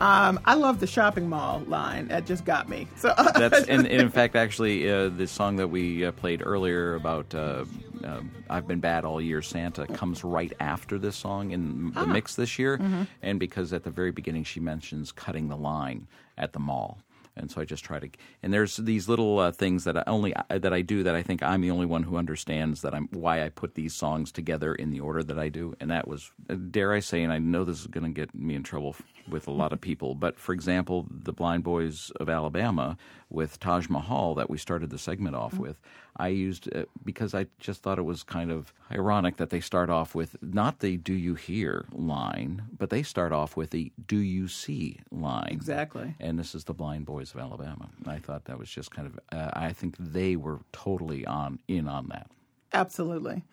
Um, 0.02 0.40
I 0.46 0.56
love 0.56 0.80
the 0.80 0.88
shopping 0.88 1.30
mall 1.30 1.62
line. 1.68 2.08
That 2.08 2.26
just 2.26 2.44
got 2.44 2.68
me. 2.68 2.88
So 2.96 3.14
That's 3.36 3.68
and, 3.68 3.86
and 3.86 4.02
in 4.02 4.10
fact, 4.10 4.36
actually, 4.36 4.90
uh, 4.90 5.10
the 5.10 5.28
song 5.28 5.58
that 5.58 5.68
we 5.68 6.04
uh, 6.04 6.12
played 6.12 6.42
earlier 6.44 6.96
about 6.96 7.36
uh, 7.36 7.66
uh, 8.04 8.22
"I've 8.50 8.68
Been 8.68 8.80
Bad 8.80 9.06
All 9.06 9.22
Year," 9.22 9.44
Santa 9.44 9.86
comes 9.86 10.24
right 10.24 10.52
after 10.60 10.98
this 10.98 11.16
song 11.16 11.52
in 11.52 11.92
the 11.92 12.08
mix 12.08 12.36
this 12.36 12.58
year, 12.58 12.82
and 13.22 13.40
because 13.40 13.74
at 13.74 13.84
the 13.84 13.92
very 13.92 14.10
beginning 14.10 14.44
she 14.44 14.60
mentions 14.60 15.12
cutting 15.12 15.50
the 15.50 15.58
line 15.58 16.08
at 16.36 16.54
the 16.54 16.60
mall. 16.60 16.98
And 17.38 17.50
so 17.50 17.62
I 17.62 17.66
just 17.66 17.86
try 17.86 17.98
to, 18.00 18.10
and 18.44 18.54
there's 18.54 18.76
these 18.76 19.08
little 19.08 19.40
uh, 19.40 19.52
things 19.52 19.86
that 19.86 19.96
I 19.96 20.04
only 20.06 20.34
uh, 20.36 20.58
that 20.58 20.74
I 20.74 20.82
do 20.82 21.04
that 21.04 21.16
I 21.16 21.24
think 21.24 21.42
I'm 21.42 21.62
the 21.62 21.72
only 21.72 21.86
one 21.86 22.04
who 22.04 22.18
understands 22.18 22.82
that 22.82 22.94
I'm 22.94 23.08
why 23.12 23.46
I 23.46 23.50
put 23.50 23.76
these 23.76 23.94
songs 23.94 24.32
together 24.32 24.76
in 24.76 24.90
the 24.90 25.00
order 25.00 25.24
that 25.24 25.40
I 25.40 25.50
do, 25.50 25.76
and 25.80 25.92
that 25.92 26.08
was, 26.08 26.32
uh, 26.50 26.56
dare 26.56 26.92
I 26.92 27.00
say, 27.00 27.24
and 27.24 27.32
I 27.32 27.38
know 27.38 27.64
this 27.64 27.80
is 27.80 27.88
going 27.88 28.04
to 28.04 28.10
get 28.10 28.36
me 28.36 28.56
in 28.56 28.64
trouble 28.64 28.96
with 29.28 29.48
a 29.48 29.52
lot 29.52 29.74
of 29.74 29.82
people, 29.82 30.16
but 30.16 30.40
for 30.40 30.54
example, 30.54 31.06
the 31.10 31.34
Blind 31.34 31.64
Boys 31.64 32.12
of 32.20 32.30
Alabama 32.30 32.98
with 33.30 33.60
Taj 33.60 33.88
Mahal 33.90 34.36
that 34.36 34.50
we 34.50 34.58
started 34.58 34.90
the 34.90 34.98
segment 34.98 35.36
off 35.36 35.58
with, 35.58 35.80
I 36.18 36.28
used 36.28 36.74
uh, 36.76 36.84
because 37.06 37.34
I 37.34 37.48
just 37.60 37.82
thought 37.82 37.98
it 37.98 38.04
was 38.04 38.24
kind 38.24 38.52
of 38.52 38.74
ironic 38.92 39.38
that 39.38 39.50
they 39.50 39.62
start 39.62 39.90
off 39.90 40.14
with 40.14 40.36
not 40.42 40.80
the 40.80 40.98
"Do 40.98 41.14
you 41.14 41.36
hear" 41.36 41.86
line, 41.92 42.64
but 42.78 42.90
they 42.90 43.04
start 43.04 43.32
off 43.32 43.56
with 43.56 43.70
the 43.70 43.92
"Do 44.08 44.18
you 44.18 44.48
see" 44.48 45.00
line. 45.12 45.50
Exactly. 45.52 46.16
And 46.20 46.38
this 46.38 46.54
is 46.54 46.66
the 46.66 46.74
Blind 46.74 47.06
Boys 47.06 47.34
of 47.34 47.40
Alabama. 47.40 47.90
I 48.06 48.18
thought 48.18 48.46
that 48.46 48.60
was 48.60 48.70
just 48.70 48.92
kind 48.92 49.08
of. 49.08 49.20
Uh, 49.32 49.52
I 49.54 49.72
think 49.74 49.96
they 49.98 50.36
were 50.36 50.60
totally 50.74 51.26
on 51.26 51.60
in 51.68 51.88
on 51.88 52.08
that. 52.10 52.30
Absolutely. 52.74 53.44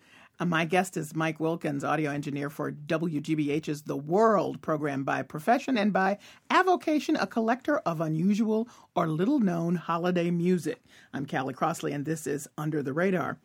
Uh, 0.41 0.45
my 0.45 0.63
guest 0.63 0.95
is 0.95 1.13
Mike 1.13 1.41
Wilkins, 1.41 1.83
audio 1.83 2.11
engineer 2.11 2.49
for 2.49 2.71
WGBH's 2.71 3.81
The 3.81 3.97
World 3.97 4.61
program 4.61 5.03
by 5.03 5.21
profession 5.21 5.77
and 5.77 5.91
by 5.91 6.17
avocation, 6.49 7.17
a 7.17 7.27
collector 7.27 7.79
of 7.79 7.99
unusual 7.99 8.69
or 8.95 9.07
little 9.07 9.41
known 9.41 9.75
holiday 9.75 10.31
music. 10.31 10.81
I'm 11.13 11.25
Callie 11.25 11.53
Crossley, 11.53 11.91
and 11.91 12.05
this 12.05 12.25
is 12.25 12.47
Under 12.57 12.81
the 12.81 12.93
Radar. 12.93 13.37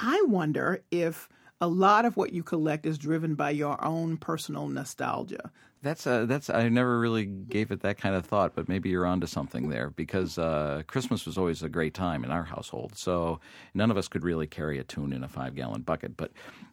I 0.00 0.24
wonder 0.26 0.82
if 0.90 1.28
a 1.60 1.68
lot 1.68 2.06
of 2.06 2.16
what 2.16 2.32
you 2.32 2.42
collect 2.42 2.86
is 2.86 2.96
driven 2.96 3.34
by 3.34 3.50
your 3.50 3.84
own 3.84 4.16
personal 4.16 4.68
nostalgia. 4.68 5.50
That's 5.80 6.08
uh, 6.08 6.26
that's 6.26 6.50
I 6.50 6.68
never 6.68 6.98
really 6.98 7.24
gave 7.24 7.70
it 7.70 7.82
that 7.82 7.98
kind 7.98 8.16
of 8.16 8.26
thought, 8.26 8.56
but 8.56 8.68
maybe 8.68 8.88
you're 8.88 9.06
onto 9.06 9.28
something 9.28 9.68
there 9.68 9.90
because 9.90 10.36
uh, 10.36 10.82
Christmas 10.88 11.24
was 11.24 11.38
always 11.38 11.62
a 11.62 11.68
great 11.68 11.94
time 11.94 12.24
in 12.24 12.32
our 12.32 12.42
household. 12.42 12.96
So 12.96 13.38
none 13.74 13.90
of 13.90 13.96
us 13.96 14.08
could 14.08 14.24
really 14.24 14.48
carry 14.48 14.78
a 14.78 14.84
tune 14.84 15.12
in 15.12 15.22
a 15.22 15.28
five 15.28 15.54
gallon 15.54 15.82
bucket, 15.82 16.16
but 16.16 16.32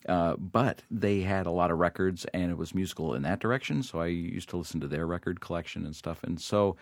uh, 0.09 0.37
but 0.37 0.81
they 0.89 1.21
had 1.21 1.45
a 1.45 1.51
lot 1.51 1.69
of 1.69 1.77
records 1.77 2.25
and 2.33 2.49
it 2.49 2.57
was 2.57 2.73
musical 2.73 3.13
in 3.13 3.21
that 3.23 3.39
direction. 3.39 3.83
So 3.83 3.99
I 3.99 4.07
used 4.07 4.49
to 4.49 4.57
listen 4.57 4.79
to 4.79 4.87
their 4.87 5.05
record 5.05 5.39
collection 5.39 5.85
and 5.85 5.95
stuff, 5.95 6.23
and 6.23 6.41
so 6.41 6.75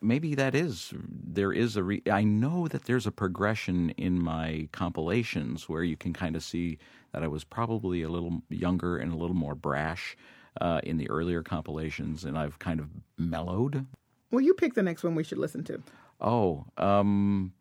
maybe 0.00 0.36
that 0.36 0.54
is 0.54 0.92
there 0.96 1.52
is 1.52 1.76
a 1.76 1.82
re- 1.82 2.02
I 2.08 2.22
know 2.22 2.68
that 2.68 2.84
there's 2.84 3.06
a 3.06 3.12
progression 3.12 3.90
in 3.90 4.22
my 4.22 4.68
compilations 4.70 5.68
where 5.68 5.82
you 5.82 5.96
can 5.96 6.12
kind 6.12 6.36
of 6.36 6.44
see 6.44 6.78
that 7.12 7.24
I 7.24 7.28
was 7.28 7.42
probably 7.42 8.02
a 8.02 8.08
little 8.08 8.42
younger 8.48 8.96
and 8.96 9.12
a 9.12 9.16
little 9.16 9.36
more 9.36 9.56
brash 9.56 10.16
uh, 10.60 10.80
in 10.84 10.96
the 10.96 11.08
earlier 11.10 11.42
compilations, 11.42 12.24
and 12.24 12.36
I've 12.38 12.58
kind 12.58 12.80
of 12.80 12.88
mellowed. 13.18 13.86
Well, 14.30 14.40
you 14.40 14.54
pick 14.54 14.74
the 14.74 14.82
next 14.82 15.02
one 15.04 15.14
we 15.14 15.24
should 15.24 15.38
listen 15.38 15.64
to. 15.64 15.82
Oh, 16.20 16.64
um, 16.78 17.52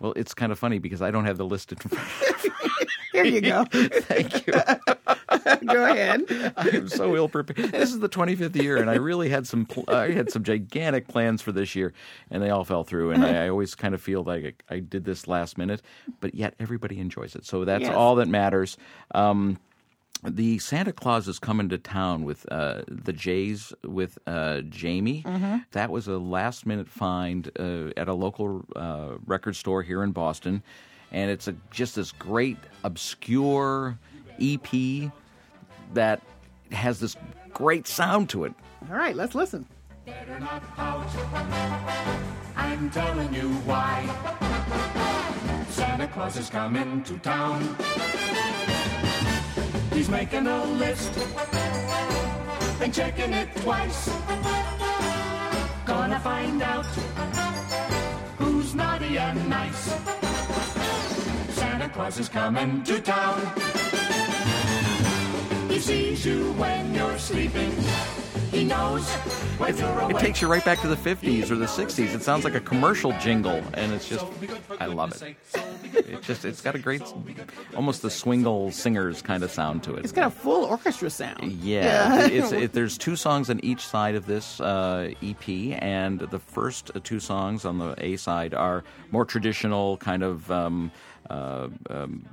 well, 0.00 0.12
it's 0.14 0.34
kind 0.34 0.52
of 0.52 0.58
funny 0.58 0.78
because 0.78 1.02
I 1.02 1.10
don't 1.10 1.24
have 1.24 1.38
the 1.38 1.46
list 1.46 1.72
in 1.72 1.78
front. 1.78 2.06
Here 3.12 3.24
you 3.24 3.40
go. 3.40 3.64
Thank 3.72 4.46
you. 4.46 4.52
go 5.66 5.84
ahead. 5.90 6.22
I 6.56 6.68
am 6.74 6.88
so 6.88 7.16
ill 7.16 7.28
prepared. 7.28 7.72
This 7.72 7.90
is 7.90 7.98
the 7.98 8.08
25th 8.08 8.54
year, 8.62 8.76
and 8.76 8.88
I 8.90 8.94
really 8.94 9.28
had 9.28 9.46
some. 9.46 9.66
Pl- 9.66 9.86
I 9.88 10.10
had 10.12 10.30
some 10.30 10.44
gigantic 10.44 11.08
plans 11.08 11.42
for 11.42 11.50
this 11.50 11.74
year, 11.74 11.92
and 12.30 12.42
they 12.42 12.50
all 12.50 12.64
fell 12.64 12.84
through. 12.84 13.10
And 13.12 13.24
I, 13.24 13.46
I 13.46 13.48
always 13.48 13.74
kind 13.74 13.94
of 13.94 14.00
feel 14.00 14.22
like 14.22 14.62
I 14.68 14.78
did 14.80 15.04
this 15.04 15.26
last 15.26 15.58
minute, 15.58 15.82
but 16.20 16.34
yet 16.34 16.54
everybody 16.60 17.00
enjoys 17.00 17.34
it. 17.34 17.44
So 17.44 17.64
that's 17.64 17.84
Yes. 17.84 17.94
all 17.94 18.16
that 18.16 18.28
matters. 18.28 18.76
Um, 19.14 19.58
the 20.24 20.58
Santa 20.58 20.92
Claus 20.92 21.28
is 21.28 21.38
coming 21.38 21.68
to 21.68 21.78
town 21.78 22.24
with 22.24 22.50
uh, 22.50 22.82
the 22.88 23.12
Jays 23.12 23.72
with 23.84 24.18
uh, 24.26 24.60
Jamie. 24.62 25.24
That 25.72 25.90
was 25.90 26.08
a 26.08 26.18
last 26.18 26.66
minute 26.66 26.88
find 26.88 27.50
uh, 27.58 27.90
at 27.96 28.08
a 28.08 28.14
local 28.14 28.64
uh, 28.74 29.14
record 29.26 29.56
store 29.56 29.82
here 29.82 30.02
in 30.02 30.12
Boston, 30.12 30.62
and 31.12 31.30
it's 31.30 31.48
a, 31.48 31.54
just 31.70 31.96
this 31.96 32.12
great 32.12 32.56
obscure 32.84 33.98
EP 34.40 35.10
that 35.94 36.22
has 36.72 37.00
this 37.00 37.16
great 37.52 37.86
sound 37.86 38.28
to 38.30 38.44
it. 38.44 38.52
All 38.90 38.96
right, 38.96 39.16
let's 39.16 39.34
listen. 39.34 39.66
Better 40.04 40.38
not 40.40 40.62
pout. 40.74 41.06
I'm 42.56 42.90
telling 42.90 43.32
you 43.34 43.48
why. 43.64 44.04
Santa 45.68 46.08
Claus 46.08 46.36
is 46.36 46.50
coming 46.50 47.02
to 47.04 47.18
town. 47.18 47.76
He's 49.98 50.08
making 50.08 50.46
a 50.46 50.64
list 50.64 51.10
and 52.80 52.94
checking 52.94 53.32
it 53.32 53.48
twice. 53.56 54.08
Gonna 55.84 56.20
find 56.20 56.62
out 56.62 56.86
who's 58.38 58.76
naughty 58.76 59.18
and 59.18 59.48
nice. 59.48 59.92
Santa 61.48 61.88
Claus 61.88 62.20
is 62.20 62.28
coming 62.28 62.84
to 62.84 63.00
town. 63.00 63.40
He 65.68 65.80
sees 65.80 66.24
you 66.24 66.52
when 66.52 66.94
you're 66.94 67.18
sleeping. 67.18 67.72
He 68.52 68.62
knows 68.62 69.04
when 69.58 69.76
you're 69.76 69.98
awake. 69.98 70.14
It 70.14 70.20
takes 70.20 70.40
you 70.40 70.46
right 70.46 70.64
back 70.64 70.80
to 70.82 70.86
the 70.86 70.94
50s 70.94 71.50
or 71.50 71.56
the 71.56 71.66
60s. 71.66 72.14
It 72.14 72.22
sounds 72.22 72.44
like 72.44 72.54
a 72.54 72.60
commercial 72.60 73.10
jingle, 73.18 73.64
and 73.74 73.92
it's 73.92 74.08
just, 74.08 74.24
I 74.78 74.86
love 74.86 75.20
it. 75.20 75.36
It 75.94 76.22
just, 76.22 76.44
it's 76.44 76.60
got 76.60 76.74
a 76.74 76.78
great, 76.78 77.02
almost 77.76 78.02
the 78.02 78.10
swingle 78.10 78.70
singers 78.70 79.22
kind 79.22 79.42
of 79.42 79.50
sound 79.50 79.82
to 79.84 79.94
it. 79.94 80.04
It's 80.04 80.12
got 80.12 80.28
a 80.28 80.30
full 80.30 80.64
orchestra 80.64 81.10
sound. 81.10 81.52
Yeah, 81.52 82.26
it's 82.26 82.52
it, 82.52 82.72
there's 82.72 82.98
two 82.98 83.16
songs 83.16 83.50
on 83.50 83.60
each 83.64 83.86
side 83.86 84.14
of 84.14 84.26
this 84.26 84.60
uh, 84.60 85.12
EP, 85.22 85.48
and 85.82 86.20
the 86.20 86.38
first 86.38 86.90
two 87.04 87.20
songs 87.20 87.64
on 87.64 87.78
the 87.78 87.94
A 87.98 88.16
side 88.16 88.54
are 88.54 88.84
more 89.10 89.24
traditional 89.24 89.96
kind 89.98 90.22
of 90.22 90.50
um, 90.50 90.90
uh, 91.30 91.68
um, 91.90 92.26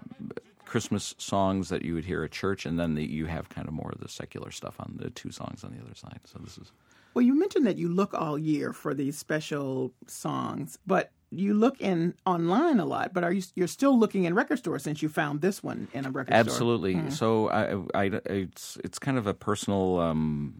Christmas 0.65 1.15
songs 1.17 1.69
that 1.69 1.83
you 1.83 1.93
would 1.95 2.05
hear 2.05 2.23
at 2.23 2.31
church, 2.31 2.65
and 2.65 2.79
then 2.79 2.95
the, 2.95 3.03
you 3.05 3.25
have 3.27 3.49
kind 3.49 3.67
of 3.67 3.73
more 3.73 3.91
of 3.91 3.99
the 3.99 4.09
secular 4.09 4.51
stuff 4.51 4.75
on 4.79 4.95
the 4.99 5.09
two 5.09 5.31
songs 5.31 5.63
on 5.63 5.71
the 5.71 5.81
other 5.83 5.95
side. 5.95 6.19
So 6.25 6.39
this 6.43 6.57
is 6.57 6.71
Well, 7.13 7.23
you 7.23 7.33
mentioned 7.37 7.65
that 7.67 7.77
you 7.77 7.87
look 7.87 8.13
all 8.13 8.37
year 8.37 8.73
for 8.73 8.93
these 8.93 9.17
special 9.17 9.93
songs, 10.07 10.77
but 10.85 11.11
you 11.37 11.53
look 11.53 11.81
in 11.81 12.15
online 12.25 12.79
a 12.79 12.85
lot. 12.85 13.13
But 13.13 13.23
are 13.23 13.31
you 13.31 13.43
you're 13.55 13.67
still 13.67 13.97
looking 13.97 14.25
in 14.25 14.33
record 14.33 14.59
stores 14.59 14.83
since 14.83 15.01
you 15.01 15.09
found 15.09 15.41
this 15.41 15.63
one 15.63 15.87
in 15.93 16.05
a 16.05 16.11
record 16.11 16.33
store? 16.33 16.39
Absolutely. 16.39 17.11
So 17.11 17.49
I, 17.49 18.03
I, 18.03 18.05
it's 18.25 18.77
it's 18.83 18.99
kind 18.99 19.17
of 19.17 19.27
a 19.27 19.33
personal 19.33 19.99
um, 19.99 20.53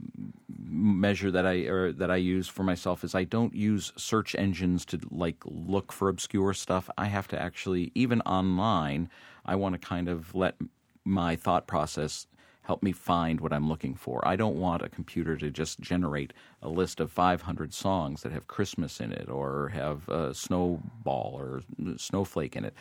measure 0.47 1.31
that 1.31 1.45
I 1.45 1.55
or 1.67 1.91
that 1.93 2.11
I 2.11 2.17
use 2.17 2.47
for 2.47 2.63
myself 2.63 3.03
is 3.03 3.15
I 3.15 3.23
don't 3.23 3.53
use 3.53 3.93
search 3.95 4.35
engines 4.35 4.85
to 4.85 4.99
like 5.11 5.37
look 5.45 5.91
for 5.91 6.09
obscure 6.09 6.53
stuff. 6.53 6.89
I 6.97 7.05
have 7.05 7.27
to 7.29 7.41
actually 7.41 7.91
even 7.95 8.21
online. 8.21 9.09
I 9.45 9.55
want 9.55 9.73
to 9.73 9.87
kind 9.87 10.09
of 10.09 10.33
let 10.33 10.55
my 11.03 11.35
thought 11.35 11.67
process 11.67 12.25
help 12.65 12.81
me 12.81 12.91
find 12.91 13.39
what 13.39 13.53
I'm 13.53 13.69
looking 13.69 13.93
for. 13.93 14.27
I 14.27 14.35
don't 14.35 14.55
want 14.55 14.81
a 14.81 14.89
computer 14.89 15.37
to 15.37 15.51
just 15.51 15.79
generate 15.79 16.33
a 16.61 16.69
list 16.69 16.99
of 16.99 17.11
500 17.11 17.73
songs 17.73 18.23
that 18.23 18.31
have 18.31 18.47
Christmas 18.47 18.99
in 18.99 19.11
it 19.11 19.29
or 19.29 19.69
have 19.69 20.09
a 20.09 20.33
snowball 20.33 21.35
or 21.37 21.61
snowflake 21.97 22.55
in 22.55 22.65
it. 22.65 22.73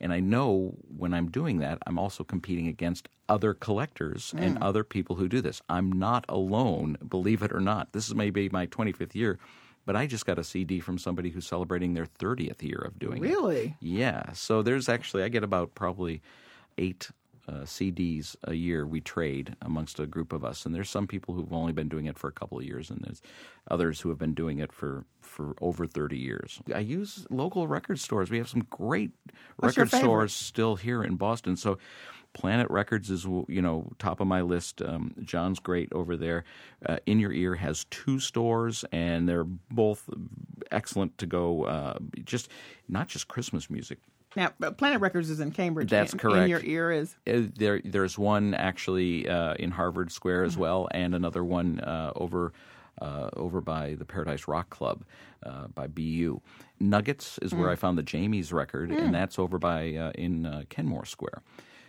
And 0.00 0.12
I 0.12 0.20
know 0.20 0.74
when 0.96 1.14
I'm 1.14 1.30
doing 1.30 1.58
that, 1.58 1.78
I'm 1.86 1.98
also 1.98 2.24
competing 2.24 2.68
against 2.68 3.08
other 3.28 3.54
collectors 3.54 4.34
and 4.36 4.56
hmm. 4.56 4.62
other 4.62 4.84
people 4.84 5.16
who 5.16 5.28
do 5.28 5.40
this. 5.40 5.60
I'm 5.68 5.92
not 5.92 6.24
alone, 6.28 6.96
believe 7.08 7.42
it 7.42 7.52
or 7.52 7.60
not. 7.60 7.92
This 7.92 8.08
is 8.08 8.14
maybe 8.14 8.48
my 8.48 8.66
25th 8.66 9.14
year, 9.14 9.38
but 9.86 9.96
I 9.96 10.06
just 10.06 10.26
got 10.26 10.38
a 10.38 10.44
CD 10.44 10.80
from 10.80 10.98
somebody 10.98 11.30
who's 11.30 11.46
celebrating 11.46 11.94
their 11.94 12.06
30th 12.06 12.62
year 12.62 12.78
of 12.78 12.98
doing 12.98 13.24
it. 13.24 13.28
Really? 13.28 13.76
Yeah. 13.80 14.32
So 14.32 14.62
there's 14.62 14.88
actually, 14.88 15.22
I 15.22 15.28
get 15.28 15.44
about 15.44 15.74
probably 15.74 16.22
eight 16.76 17.10
uh, 17.48 17.64
CDs 17.64 18.36
a 18.44 18.54
year 18.54 18.86
we 18.86 19.00
trade 19.00 19.56
amongst 19.62 19.98
a 19.98 20.06
group 20.06 20.32
of 20.32 20.44
us. 20.44 20.66
And 20.66 20.74
there's 20.74 20.90
some 20.90 21.06
people 21.06 21.34
who've 21.34 21.52
only 21.52 21.72
been 21.72 21.88
doing 21.88 22.06
it 22.06 22.18
for 22.18 22.28
a 22.28 22.32
couple 22.32 22.58
of 22.58 22.64
years, 22.64 22.90
and 22.90 23.00
there's 23.02 23.22
others 23.70 24.00
who 24.00 24.10
have 24.10 24.18
been 24.18 24.34
doing 24.34 24.58
it 24.58 24.72
for, 24.72 25.04
for 25.22 25.54
over 25.60 25.86
30 25.86 26.18
years. 26.18 26.60
I 26.74 26.80
use 26.80 27.26
local 27.30 27.66
record 27.66 27.98
stores. 27.98 28.30
We 28.30 28.38
have 28.38 28.48
some 28.48 28.66
great 28.70 29.12
What's 29.56 29.76
record 29.76 29.90
stores 29.90 30.32
still 30.34 30.76
here 30.76 31.02
in 31.02 31.16
Boston. 31.16 31.56
So 31.56 31.78
Planet 32.34 32.68
Records 32.70 33.10
is 33.10 33.24
you 33.24 33.62
know 33.62 33.90
top 33.98 34.20
of 34.20 34.26
my 34.26 34.42
list. 34.42 34.82
Um, 34.82 35.14
John's 35.22 35.58
great 35.58 35.92
over 35.92 36.16
there. 36.16 36.44
Uh, 36.84 36.98
In 37.06 37.18
Your 37.18 37.32
Ear 37.32 37.54
has 37.54 37.84
two 37.90 38.20
stores, 38.20 38.84
and 38.92 39.28
they're 39.28 39.44
both 39.44 40.08
excellent 40.70 41.16
to 41.18 41.26
go. 41.26 41.64
Uh, 41.64 41.98
just 42.24 42.48
not 42.88 43.08
just 43.08 43.28
Christmas 43.28 43.70
music. 43.70 43.98
Now, 44.38 44.70
Planet 44.70 45.00
Records 45.00 45.30
is 45.30 45.40
in 45.40 45.50
Cambridge. 45.50 45.90
That's 45.90 46.12
and 46.12 46.20
correct. 46.20 46.44
In 46.44 46.48
your 46.48 46.62
ear 46.62 46.92
is 46.92 47.16
Uh, 47.26 47.48
There, 47.56 47.80
there's 47.84 48.16
one 48.16 48.54
actually 48.54 49.28
uh, 49.28 49.54
in 49.54 49.72
Harvard 49.72 50.12
Square 50.12 50.44
as 50.44 50.56
well, 50.56 50.88
and 50.92 51.12
another 51.12 51.42
one 51.42 51.80
uh, 51.80 52.12
over 52.14 52.52
uh, 53.00 53.30
over 53.34 53.60
by 53.60 53.94
the 53.94 54.04
Paradise 54.04 54.46
Rock 54.46 54.70
Club 54.70 55.04
uh, 55.44 55.66
by 55.68 55.88
BU. 55.88 56.40
Nuggets 56.78 57.38
is 57.42 57.52
where 57.52 57.68
I 57.68 57.74
found 57.74 57.98
the 57.98 58.02
Jamie's 58.04 58.52
record, 58.52 58.90
and 58.92 59.12
that's 59.12 59.38
over 59.40 59.58
by 59.58 59.94
uh, 59.96 60.12
in 60.14 60.46
uh, 60.46 60.62
Kenmore 60.68 61.04
Square. 61.04 61.42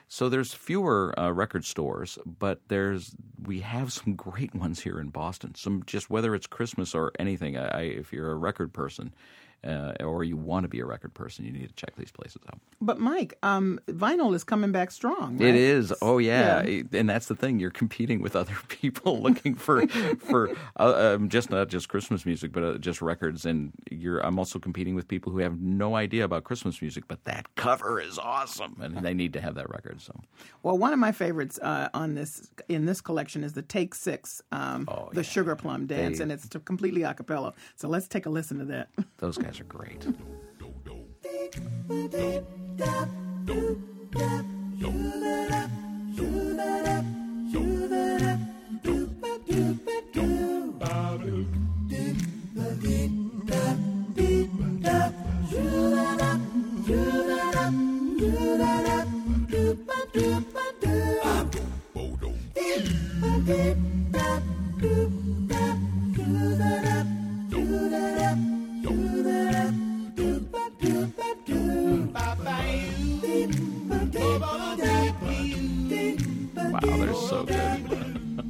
So 0.07 0.27
there's 0.27 0.55
fewer 0.55 1.13
uh, 1.19 1.29
record 1.29 1.65
stores, 1.65 2.17
but 2.25 2.61
there's 2.67 3.15
we 3.43 3.59
have 3.59 3.93
some 3.93 4.15
great 4.27 4.55
ones 4.55 4.79
here 4.79 4.99
in 4.99 5.09
Boston. 5.09 5.53
Some 5.53 5.83
just 5.85 6.09
whether 6.09 6.33
it's 6.33 6.47
Christmas 6.47 6.95
or 6.95 7.11
anything. 7.19 7.57
I, 7.57 7.67
I, 7.67 7.81
if 7.81 8.11
you're 8.11 8.31
a 8.31 8.35
record 8.35 8.73
person. 8.73 9.13
Uh, 9.61 9.93
or 9.99 10.23
you 10.23 10.37
want 10.37 10.63
to 10.63 10.69
be 10.69 10.79
a 10.79 10.85
record 10.85 11.13
person, 11.13 11.43
you 11.43 11.51
need 11.51 11.67
to 11.67 11.73
check 11.75 11.93
these 11.97 12.11
places 12.11 12.41
out. 12.47 12.59
But 12.79 12.97
Mike, 12.99 13.37
um, 13.43 13.77
vinyl 13.89 14.33
is 14.33 14.45
coming 14.45 14.71
back 14.71 14.89
strong. 14.89 15.37
It 15.41 15.45
right? 15.47 15.55
is. 15.55 15.93
Oh 16.01 16.17
yeah. 16.17 16.63
Yeah. 16.63 16.83
and 16.93 17.09
that's 17.09 17.25
the 17.25 17.35
thing. 17.35 17.59
You're 17.59 17.69
competing 17.69 18.21
with 18.21 18.37
other 18.37 18.55
people 18.69 19.21
looking 19.21 19.55
for 19.55 19.85
for 20.19 20.51
uh, 20.79 21.15
um, 21.17 21.27
just 21.27 21.49
not 21.49 21.67
just 21.67 21.89
Christmas 21.89 22.25
music, 22.25 22.53
but 22.53 22.63
uh, 22.63 22.77
just 22.77 23.01
records. 23.01 23.45
And 23.45 23.73
you're. 23.91 24.19
I'm 24.25 24.39
also 24.39 24.59
competing 24.59 24.95
with 24.95 25.09
people 25.09 25.31
who 25.33 25.39
have 25.39 25.59
no 25.59 25.95
idea 25.95 26.23
about 26.23 26.45
Christmas 26.45 26.81
music, 26.81 27.03
but 27.09 27.25
that 27.25 27.53
cover 27.55 27.99
is 27.99 28.17
awesome, 28.17 28.77
and 28.81 28.97
they 29.05 29.13
need 29.13 29.33
to 29.33 29.41
have 29.41 29.55
that 29.55 29.69
record. 29.69 29.99
So 29.99 30.13
Well, 30.63 30.77
one 30.77 30.93
of 30.93 30.99
my 30.99 31.11
favorites 31.11 31.59
uh, 31.61 31.89
on 31.93 32.15
this 32.15 32.49
in 32.69 32.85
this 32.85 33.01
collection 33.01 33.43
is 33.43 33.53
the 33.53 33.61
Take 33.61 33.93
Six, 33.93 34.41
um, 34.53 34.87
Oh, 34.87 35.09
the 35.11 35.23
Sugar 35.23 35.57
Plum 35.57 35.85
Dance, 35.85 36.17
They- 36.19 36.23
and 36.23 36.31
it's 36.31 36.47
completely 36.63 37.03
a 37.03 37.13
cappella. 37.13 37.53
So 37.75 37.89
let's 37.89 38.07
take 38.07 38.25
a 38.25 38.29
listen 38.29 38.57
to 38.59 38.65
that. 38.65 38.87
those 39.17 39.37
guys 39.37 39.48
are 39.57 39.63
great. 39.63 40.05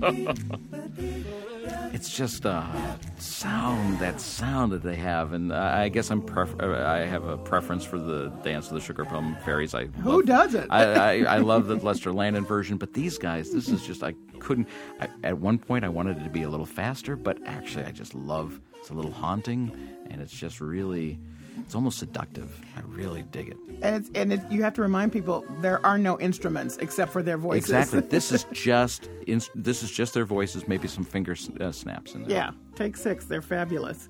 it's 1.93 2.15
just 2.15 2.45
uh, 2.45 2.63
sound, 3.17 3.99
that 3.99 4.21
sound 4.21 4.71
that 4.71 4.83
they 4.83 4.95
have, 4.95 5.33
and 5.33 5.53
I 5.53 5.89
guess 5.89 6.09
I'm 6.09 6.21
pref- 6.21 6.55
uh, 6.61 6.83
I 6.87 6.99
have 6.99 7.25
a 7.25 7.37
preference 7.37 7.83
for 7.83 7.97
the 7.99 8.29
Dance 8.43 8.67
of 8.67 8.75
the 8.75 8.79
Sugar 8.81 9.05
Plum 9.05 9.35
Fairies. 9.45 9.73
I 9.73 9.85
Who 9.87 10.17
love- 10.17 10.25
doesn't? 10.25 10.71
I, 10.71 10.83
I, 11.23 11.35
I 11.35 11.37
love 11.39 11.67
the 11.67 11.75
Lester 11.75 12.13
Landon 12.13 12.45
version, 12.45 12.77
but 12.77 12.93
these 12.93 13.17
guys, 13.17 13.51
this 13.51 13.67
is 13.69 13.85
just 13.85 14.03
I 14.03 14.13
couldn't. 14.39 14.67
I, 15.01 15.09
at 15.23 15.37
one 15.37 15.57
point, 15.57 15.83
I 15.83 15.89
wanted 15.89 16.17
it 16.17 16.23
to 16.23 16.29
be 16.29 16.43
a 16.43 16.49
little 16.49 16.65
faster, 16.65 17.15
but 17.15 17.37
actually, 17.45 17.85
I 17.85 17.91
just 17.91 18.15
love. 18.15 18.59
It's 18.79 18.89
a 18.89 18.93
little 18.93 19.11
haunting, 19.11 19.71
and 20.09 20.21
it's 20.21 20.33
just 20.33 20.61
really. 20.61 21.19
It's 21.65 21.75
almost 21.75 21.99
seductive. 21.99 22.59
I 22.75 22.81
really 22.81 23.23
dig 23.23 23.49
it. 23.49 23.57
And 23.81 23.95
it's 23.95 24.09
and 24.15 24.33
it, 24.33 24.41
you 24.49 24.61
have 24.63 24.73
to 24.73 24.81
remind 24.81 25.11
people 25.11 25.45
there 25.61 25.85
are 25.85 25.97
no 25.97 26.19
instruments 26.19 26.77
except 26.77 27.11
for 27.11 27.23
their 27.23 27.37
voices. 27.37 27.69
Exactly. 27.69 28.01
This 28.09 28.31
is 28.31 28.45
just 28.51 29.09
inst- 29.27 29.51
this 29.55 29.83
is 29.83 29.91
just 29.91 30.13
their 30.13 30.25
voices, 30.25 30.67
maybe 30.67 30.87
some 30.87 31.03
finger 31.03 31.35
uh, 31.59 31.71
snaps 31.71 32.13
in 32.15 32.23
there. 32.23 32.31
yeah, 32.31 32.51
take 32.75 32.97
six. 32.97 33.25
They're 33.25 33.41
fabulous. 33.41 34.09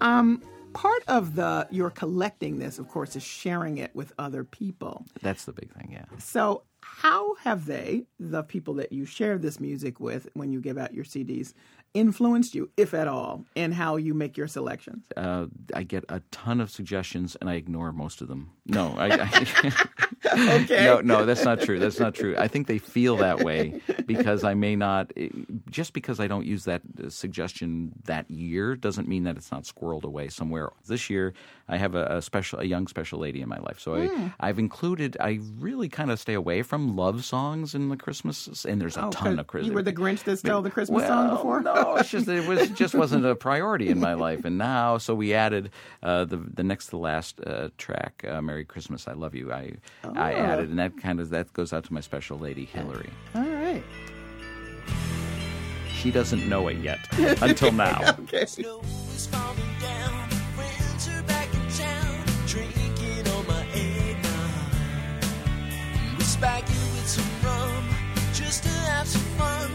Um, 0.00 0.42
part 0.72 1.02
of 1.08 1.34
the 1.34 1.66
you're 1.70 1.90
collecting 1.90 2.58
this, 2.58 2.78
of 2.78 2.88
course, 2.88 3.16
is 3.16 3.22
sharing 3.22 3.78
it 3.78 3.94
with 3.94 4.12
other 4.18 4.44
people. 4.44 5.04
That's 5.22 5.44
the 5.44 5.52
big 5.52 5.72
thing. 5.74 5.90
Yeah. 5.92 6.04
So, 6.18 6.62
how 6.80 7.34
have 7.36 7.66
they, 7.66 8.04
the 8.18 8.42
people 8.42 8.74
that 8.74 8.92
you 8.92 9.04
share 9.04 9.36
this 9.38 9.60
music 9.60 10.00
with 10.00 10.28
when 10.34 10.50
you 10.52 10.60
give 10.60 10.78
out 10.78 10.94
your 10.94 11.04
CDs, 11.04 11.52
influenced 11.94 12.54
you, 12.54 12.70
if 12.76 12.94
at 12.94 13.08
all, 13.08 13.44
in 13.54 13.72
how 13.72 13.96
you 13.96 14.14
make 14.14 14.36
your 14.36 14.46
selections? 14.48 15.02
Uh, 15.16 15.46
I 15.74 15.82
get 15.82 16.04
a 16.08 16.20
ton 16.30 16.60
of 16.60 16.70
suggestions, 16.70 17.36
and 17.40 17.50
I 17.50 17.54
ignore 17.54 17.92
most 17.92 18.20
of 18.22 18.28
them. 18.28 18.50
No, 18.66 18.94
I, 18.98 19.22
I 19.22 19.72
Okay. 20.62 20.84
no, 20.84 21.00
no, 21.00 21.24
that's 21.26 21.44
not 21.44 21.60
true. 21.60 21.78
That's 21.78 21.98
not 21.98 22.14
true. 22.14 22.36
I 22.38 22.46
think 22.46 22.66
they 22.66 22.78
feel 22.78 23.16
that 23.16 23.42
way 23.42 23.80
because 24.06 24.44
I 24.44 24.54
may 24.54 24.76
not. 24.76 25.12
Just 25.70 25.92
because 25.92 26.20
I 26.20 26.26
don't 26.28 26.44
use 26.46 26.64
that 26.64 26.82
uh, 27.02 27.08
suggestion 27.08 27.92
that 28.04 28.30
year 28.30 28.76
doesn't 28.76 29.08
mean 29.08 29.24
that 29.24 29.36
it's 29.36 29.50
not 29.50 29.64
squirreled 29.64 30.04
away 30.04 30.28
somewhere. 30.28 30.70
This 30.86 31.08
year, 31.10 31.32
I 31.68 31.78
have 31.78 31.94
a, 31.94 32.04
a 32.18 32.22
special, 32.22 32.60
a 32.60 32.64
young 32.64 32.86
special 32.86 33.18
lady 33.18 33.40
in 33.40 33.48
my 33.48 33.58
life, 33.58 33.80
so 33.80 33.90
Hmm. 34.00 34.26
I, 34.38 34.48
I've 34.48 34.58
included. 34.58 35.16
I 35.20 35.40
really 35.58 35.88
kind 35.88 36.10
of 36.10 36.20
stay 36.20 36.34
away 36.34 36.62
from 36.62 36.94
love 36.96 37.24
songs 37.24 37.74
in 37.74 37.88
the 37.88 37.96
Christmas, 37.96 38.64
and 38.64 38.80
there's 38.80 38.96
a 38.96 39.06
Oh, 39.06 39.10
ton 39.10 39.38
of 39.38 39.46
Christmas. 39.46 39.68
You 39.68 39.74
were 39.74 39.82
the 39.82 39.92
Grinch 39.92 40.22
that 40.24 40.36
stole 40.38 40.62
the 40.62 40.70
Christmas 40.70 41.02
well, 41.02 41.08
song 41.08 41.30
before? 41.30 41.60
No, 41.62 41.74
it's 41.96 42.10
just 42.10 42.28
it 42.28 42.46
was 42.46 42.68
just 42.70 42.94
wasn't 42.94 43.24
a 43.26 43.34
priority 43.34 43.88
in 43.88 43.98
my 44.00 44.14
life, 44.14 44.44
and 44.44 44.56
now 44.58 44.98
so 44.98 45.14
we 45.14 45.34
added 45.34 45.70
uh, 46.02 46.24
the 46.24 46.36
the 46.36 46.62
next 46.62 46.86
to 46.86 46.90
the 46.92 46.98
last 46.98 47.40
uh, 47.40 47.68
track, 47.78 48.24
uh, 48.28 48.40
"Merry 48.40 48.64
Christmas, 48.64 49.06
I 49.08 49.12
Love 49.12 49.34
You." 49.34 49.52
I 49.52 49.72
I 50.04 50.32
Oh. 50.34 50.36
added, 50.36 50.68
and 50.70 50.78
that 50.78 50.96
kind 51.00 51.20
of 51.20 51.30
that 51.30 51.52
goes 51.52 51.72
out 51.72 51.84
to 51.84 51.92
my 51.92 52.00
special 52.00 52.38
lady 52.38 52.64
Hillary. 52.64 53.10
All 53.34 53.42
right. 53.42 53.82
She 55.92 56.10
doesn't 56.10 56.48
know 56.48 56.68
it 56.68 56.78
yet 56.78 56.98
until 57.42 57.72
now. 57.86 58.00
Okay. 58.20 58.46
Snow 58.46 58.80
is 59.14 59.26
falling 59.26 59.56
down, 59.80 60.28
friends 60.56 61.08
are 61.08 61.22
back 61.24 61.48
in 61.52 61.68
town, 61.72 62.24
drinking 62.46 63.28
on 63.28 63.46
my 63.46 63.66
eggnog. 63.74 65.24
We 66.18 66.24
spike 66.24 66.64
it 66.64 66.88
with 66.94 67.06
some 67.06 67.24
rum, 67.44 67.84
just 68.32 68.62
to 68.62 68.70
have 68.70 69.06
some 69.06 69.20
fun. 69.36 69.70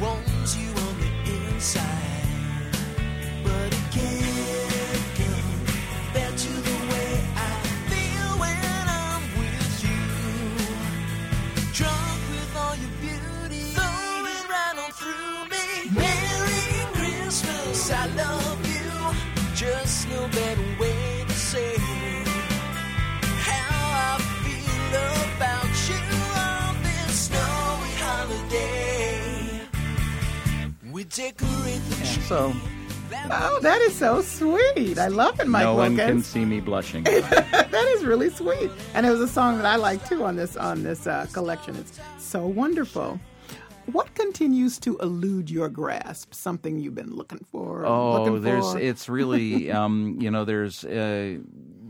Warms 0.00 0.56
you 0.56 0.68
on 0.70 0.95
I 7.36 7.60
feel 7.90 8.30
when 8.38 8.84
I'm 8.86 9.22
with 9.40 9.72
you. 9.82 10.02
Drunk 11.72 12.20
with 12.30 12.56
all 12.56 12.76
your 12.76 12.94
beauty, 13.00 13.74
flowing 13.74 14.46
right 14.48 14.76
on 14.78 14.90
through 14.92 15.38
me. 15.50 15.66
Merry 15.90 16.66
Christmas, 16.94 17.90
I 17.90 18.06
love 18.14 18.60
you. 18.64 18.90
Just 19.56 20.08
no 20.08 20.28
better 20.28 20.80
way 20.80 21.24
to 21.26 21.34
say 21.34 21.85
We 30.96 31.04
decorate 31.04 31.82
the 31.90 31.94
tree. 31.96 32.22
So 32.22 32.54
Oh, 33.30 33.58
that 33.60 33.82
is 33.82 33.94
so 33.94 34.22
sweet. 34.22 34.98
I 34.98 35.08
love 35.08 35.38
it, 35.38 35.46
Mike 35.46 35.64
no 35.64 35.74
one 35.74 35.94
can 35.94 36.22
see 36.22 36.46
me 36.46 36.58
blushing. 36.60 37.04
that 37.04 37.92
is 37.98 38.02
really 38.06 38.30
sweet. 38.30 38.70
And 38.94 39.04
it 39.04 39.10
was 39.10 39.20
a 39.20 39.28
song 39.28 39.58
that 39.58 39.66
I 39.66 39.76
like 39.76 40.08
too 40.08 40.24
on 40.24 40.36
this 40.36 40.56
on 40.56 40.84
this 40.84 41.06
uh, 41.06 41.26
collection. 41.34 41.76
It's 41.76 42.00
so 42.16 42.46
wonderful. 42.46 43.20
What 43.92 44.14
continues 44.14 44.78
to 44.80 44.96
elude 45.00 45.50
your 45.50 45.68
grasp? 45.68 46.32
Something 46.32 46.78
you've 46.78 46.94
been 46.94 47.14
looking 47.14 47.44
for? 47.52 47.84
Oh, 47.84 48.14
looking 48.22 48.40
there's 48.40 48.72
for? 48.72 48.78
it's 48.90 49.06
really 49.10 49.70
um, 49.70 50.16
you 50.18 50.30
know 50.30 50.46
there's 50.46 50.82
uh, 50.82 51.36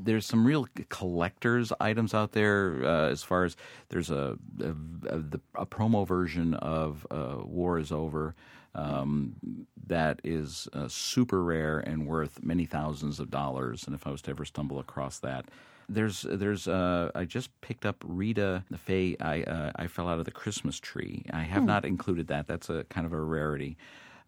there's 0.03 0.27
some 0.27 0.45
real 0.45 0.67
collectors 0.89 1.73
items 1.79 2.13
out 2.13 2.33
there 2.33 2.83
uh, 2.85 3.09
as 3.11 3.23
far 3.23 3.45
as 3.45 3.55
there's 3.89 4.11
a 4.11 4.37
a, 4.61 4.71
a, 5.15 5.19
the- 5.21 5.41
a 5.55 5.65
promo 5.65 6.05
version 6.05 6.55
of 6.55 7.07
uh, 7.09 7.37
War 7.45 7.79
is 7.79 7.93
Over. 7.93 8.35
Um, 8.77 9.67
that 9.87 10.21
is 10.23 10.69
uh, 10.73 10.89
super 10.89 11.43
rare 11.43 11.79
and 11.79 12.07
worth 12.07 12.43
many 12.43 12.67
thousands 12.67 13.19
of 13.19 13.31
dollars. 13.31 13.85
And 13.87 13.95
if 13.95 14.07
I 14.07 14.11
was 14.11 14.23
to 14.23 14.31
ever 14.31 14.45
stumble 14.45 14.79
across 14.79 15.19
that, 15.21 15.47
there's 15.89 16.27
there's 16.29 16.67
uh, 16.69 17.11
I 17.15 17.25
just 17.25 17.49
picked 17.61 17.87
up 17.87 17.97
Rita 18.05 18.65
the 18.71 18.79
Faye. 18.79 19.17
I 19.21 19.43
uh, 19.45 19.73
I 19.77 19.87
fell 19.87 20.09
out 20.09 20.19
of 20.19 20.25
the 20.25 20.31
Christmas 20.33 20.79
tree. 20.79 21.25
I 21.33 21.43
have 21.43 21.65
not 21.65 21.85
included 21.85 22.27
that. 22.29 22.47
That's 22.47 22.69
a 22.69 22.85
kind 22.85 23.07
of 23.07 23.13
a 23.13 23.21
rarity. 23.21 23.77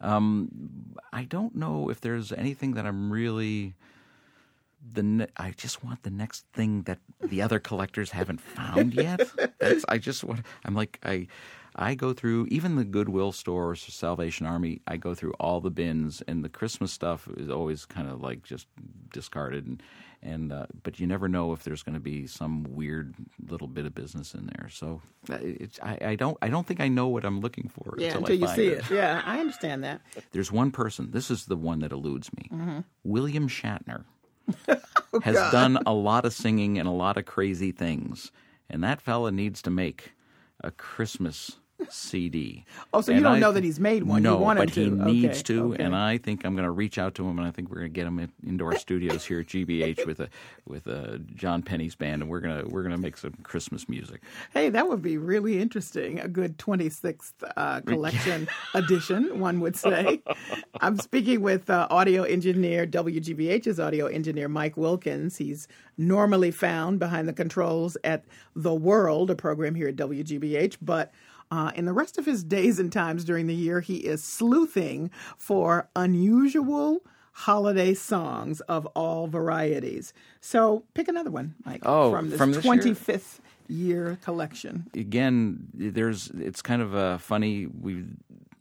Um, 0.01 0.49
I 1.13 1.25
don't 1.25 1.57
know 1.57 1.91
if 1.91 2.01
there's 2.01 2.31
anything 2.33 2.75
that 2.75 2.87
I'm 2.87 3.13
really 3.13 3.75
the 4.93 5.03
ne- 5.03 5.27
I 5.37 5.51
just 5.57 5.85
want 5.85 6.05
the 6.05 6.11
next 6.11 6.47
thing 6.53 6.83
that 6.83 6.99
the 7.21 7.43
other 7.43 7.59
collectors 7.59 8.13
haven't 8.13 8.41
found 8.41 8.95
yet. 8.95 9.21
That's 9.59 9.85
I 9.89 9.99
just 9.99 10.23
want 10.23 10.41
I'm 10.65 10.75
like 10.75 11.01
I 11.03 11.27
I 11.79 11.95
go 11.95 12.13
through 12.13 12.49
even 12.51 12.75
the 12.75 12.85
Goodwill 12.85 13.31
stores, 13.31 13.81
Salvation 13.83 14.47
Army. 14.47 14.83
I 14.89 14.97
go 14.97 15.15
through 15.15 15.33
all 15.39 15.61
the 15.61 15.71
bins, 15.71 16.23
and 16.27 16.45
the 16.45 16.49
Christmas 16.49 16.93
stuff 16.93 17.29
is 17.37 17.49
always 17.49 17.85
kind 17.85 18.09
of 18.09 18.21
like 18.21 18.43
just 18.43 18.67
discarded. 19.13 19.67
And 19.67 19.83
and 20.21 20.53
uh, 20.53 20.67
but 20.83 20.99
you 20.99 21.07
never 21.07 21.29
know 21.29 21.53
if 21.53 21.63
there's 21.63 21.85
going 21.85 21.95
to 21.95 22.01
be 22.01 22.27
some 22.27 22.65
weird 22.65 23.15
little 23.49 23.69
bit 23.69 23.87
of 23.87 23.95
business 23.95 24.35
in 24.35 24.47
there. 24.47 24.69
So 24.69 25.01
uh, 25.31 25.39
it's, 25.41 25.79
I, 25.81 25.99
I 26.01 26.15
don't 26.17 26.37
I 26.43 26.49
don't 26.49 26.67
think 26.67 26.81
I 26.81 26.89
know 26.89 27.07
what 27.07 27.25
I'm 27.25 27.41
looking 27.41 27.69
for 27.69 27.95
yeah, 27.97 28.09
until, 28.09 28.21
until 28.23 28.35
I 28.35 28.39
you 28.39 28.47
find 28.47 28.57
see 28.57 28.67
it. 28.69 28.91
Yeah, 28.91 29.23
I 29.25 29.39
understand 29.39 29.85
that. 29.85 30.01
There's 30.33 30.51
one 30.51 30.73
person. 30.73 31.13
This 31.13 31.31
is 31.31 31.47
the 31.47 31.57
one 31.57 31.79
that 31.81 31.93
eludes 31.93 32.33
me. 32.33 32.51
Mm-hmm. 32.53 32.79
William 33.05 33.49
Shatner 33.49 34.05
Oh, 35.11 35.21
has 35.21 35.37
done 35.53 35.79
a 35.87 35.95
lot 35.95 36.27
of 36.27 36.35
singing 36.35 36.79
and 36.79 36.87
a 36.87 36.93
lot 36.93 37.17
of 37.17 37.25
crazy 37.25 37.73
things, 37.73 38.31
and 38.69 38.85
that 38.85 39.01
fella 39.01 39.31
needs 39.31 39.63
to 39.63 39.71
make 39.71 40.13
a 40.63 40.71
Christmas 40.71 41.59
CD. 41.89 42.65
Oh, 42.93 43.01
so 43.01 43.13
you 43.13 43.21
don't 43.21 43.37
I- 43.37 43.39
know 43.39 43.53
that 43.53 43.65
he's 43.65 43.79
made 43.81 44.03
one. 44.05 44.19
You 44.23 44.31
No, 44.31 44.39
want 44.39 44.59
but 44.59 44.71
he 44.71 44.85
to. 44.87 45.01
Okay, 45.01 45.13
needs 45.13 45.43
to, 45.45 45.73
okay. 45.75 45.83
and 45.85 45.95
I 45.95 46.19
think 46.19 46.45
I'm 46.45 46.55
going 46.55 46.65
to 46.65 46.71
reach 46.71 46.99
out 46.99 47.15
to 47.17 47.27
him, 47.29 47.39
and 47.39 47.47
I 47.47 47.51
think 47.51 47.69
we're 47.71 47.77
going 47.79 47.93
to 47.93 47.95
get 47.95 48.07
him 48.07 48.19
in, 48.19 48.31
into 48.47 48.65
our 48.65 48.77
studios 48.77 49.25
here 49.25 49.41
at 49.41 49.47
GBH 49.47 50.07
with 50.07 50.21
a 50.21 50.29
with 50.67 50.87
a 50.87 51.19
John 51.35 51.63
Penny's 51.63 51.95
band, 51.95 52.23
and 52.23 52.31
we're 52.31 52.41
gonna 52.41 52.65
we're 52.67 52.83
gonna 52.83 52.99
make 52.99 53.17
some 53.17 53.33
Christmas 53.43 53.89
music. 53.89 54.23
Hey, 54.53 54.69
that 54.71 54.89
would 54.89 55.03
be 55.03 55.17
really 55.19 55.61
interesting. 55.61 56.21
A 56.21 56.29
good 56.29 56.59
26th 56.59 57.33
uh, 57.57 57.81
collection 57.87 58.49
edition, 58.75 59.39
one 59.41 59.61
would 59.61 59.77
say. 59.77 60.21
I'm 60.81 60.99
speaking 60.99 61.41
with 61.43 61.71
uh, 61.71 61.87
audio 61.91 62.23
engineer, 62.25 62.87
WGBH's 62.87 63.79
audio 63.81 64.07
engineer, 64.07 64.49
Mike 64.49 64.77
Wilkins. 64.77 65.37
He's 65.37 65.69
normally 65.97 66.51
found 66.51 66.99
behind 66.99 67.29
the 67.29 67.33
controls 67.33 67.97
at 68.05 68.25
The 68.55 68.75
World, 68.75 69.31
a 69.31 69.35
program 69.35 69.75
here 69.75 69.89
at 69.89 69.97
WGBH, 69.97 70.77
but 70.83 71.13
uh, 71.51 71.73
in 71.75 71.85
the 71.87 71.93
rest 71.93 72.19
of 72.19 72.27
his 72.27 72.45
days 72.45 72.79
and 72.79 72.93
times 72.93 73.25
during 73.25 73.47
the 73.47 73.55
year, 73.55 73.81
he 73.81 73.97
is 73.99 74.23
sleuthing 74.23 75.11
for 75.37 75.89
unusual 75.97 77.01
holiday 77.33 77.95
songs 77.95 78.61
of 78.63 78.85
all 78.95 79.29
varieties. 79.29 80.13
So 80.41 80.83
pick 80.95 81.09
another 81.09 81.31
one, 81.31 81.55
Mike, 81.65 81.83
Oh, 81.87 82.11
from 82.11 82.31
this 82.31 82.39
from 82.39 82.53
this 82.53 82.65
year? 82.65 82.75
25th 82.75 83.39
year 83.69 84.19
collection. 84.25 84.87
again, 84.95 85.69
there's 85.75 86.29
it's 86.31 86.63
kind 86.63 86.83
of 86.83 86.95
uh, 86.95 87.19
funny. 87.19 87.67
We 87.67 88.05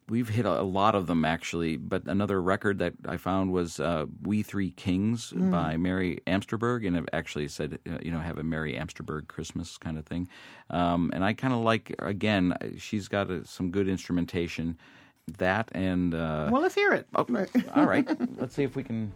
we've 0.10 0.30
hit 0.30 0.46
a, 0.46 0.62
a 0.62 0.64
lot 0.64 0.96
of 0.96 1.08
them 1.08 1.26
actually, 1.26 1.78
but 1.78 2.06
another 2.08 2.42
record 2.42 2.80
that 2.80 2.94
I 3.08 3.18
found 3.18 3.52
was 3.52 3.80
uh, 3.80 4.06
"We 4.22 4.44
Three 4.44 4.72
Kings" 4.72 5.32
by 5.36 5.78
Mary 5.78 6.22
Amsterberg, 6.28 6.88
and 6.88 6.96
it 6.98 7.10
actually 7.14 7.48
said 7.48 7.80
uh, 7.90 7.98
you 8.02 8.12
know 8.12 8.20
have 8.20 8.38
a 8.38 8.44
Mary 8.44 8.74
Amsterberg 8.74 9.28
Christmas 9.28 9.78
kind 9.78 9.98
of 9.98 10.06
thing. 10.06 10.28
Um, 10.70 11.12
and 11.14 11.24
I 11.24 11.34
kind 11.34 11.54
of 11.54 11.60
like 11.60 11.96
again, 12.00 12.56
she's 12.78 13.08
got 13.08 13.30
uh 13.30 13.44
some 13.44 13.72
good 13.72 13.88
instrumentation. 13.88 14.78
That 15.40 15.70
and 15.74 16.14
uh, 16.16 16.48
Well, 16.52 16.62
let's 16.62 16.76
hear 16.76 16.94
it. 16.94 17.06
oh, 17.14 17.26
all 17.76 17.86
right, 17.86 18.08
let's 18.40 18.56
see 18.56 18.64
if 18.64 18.76
we 18.78 18.84
can. 18.84 19.12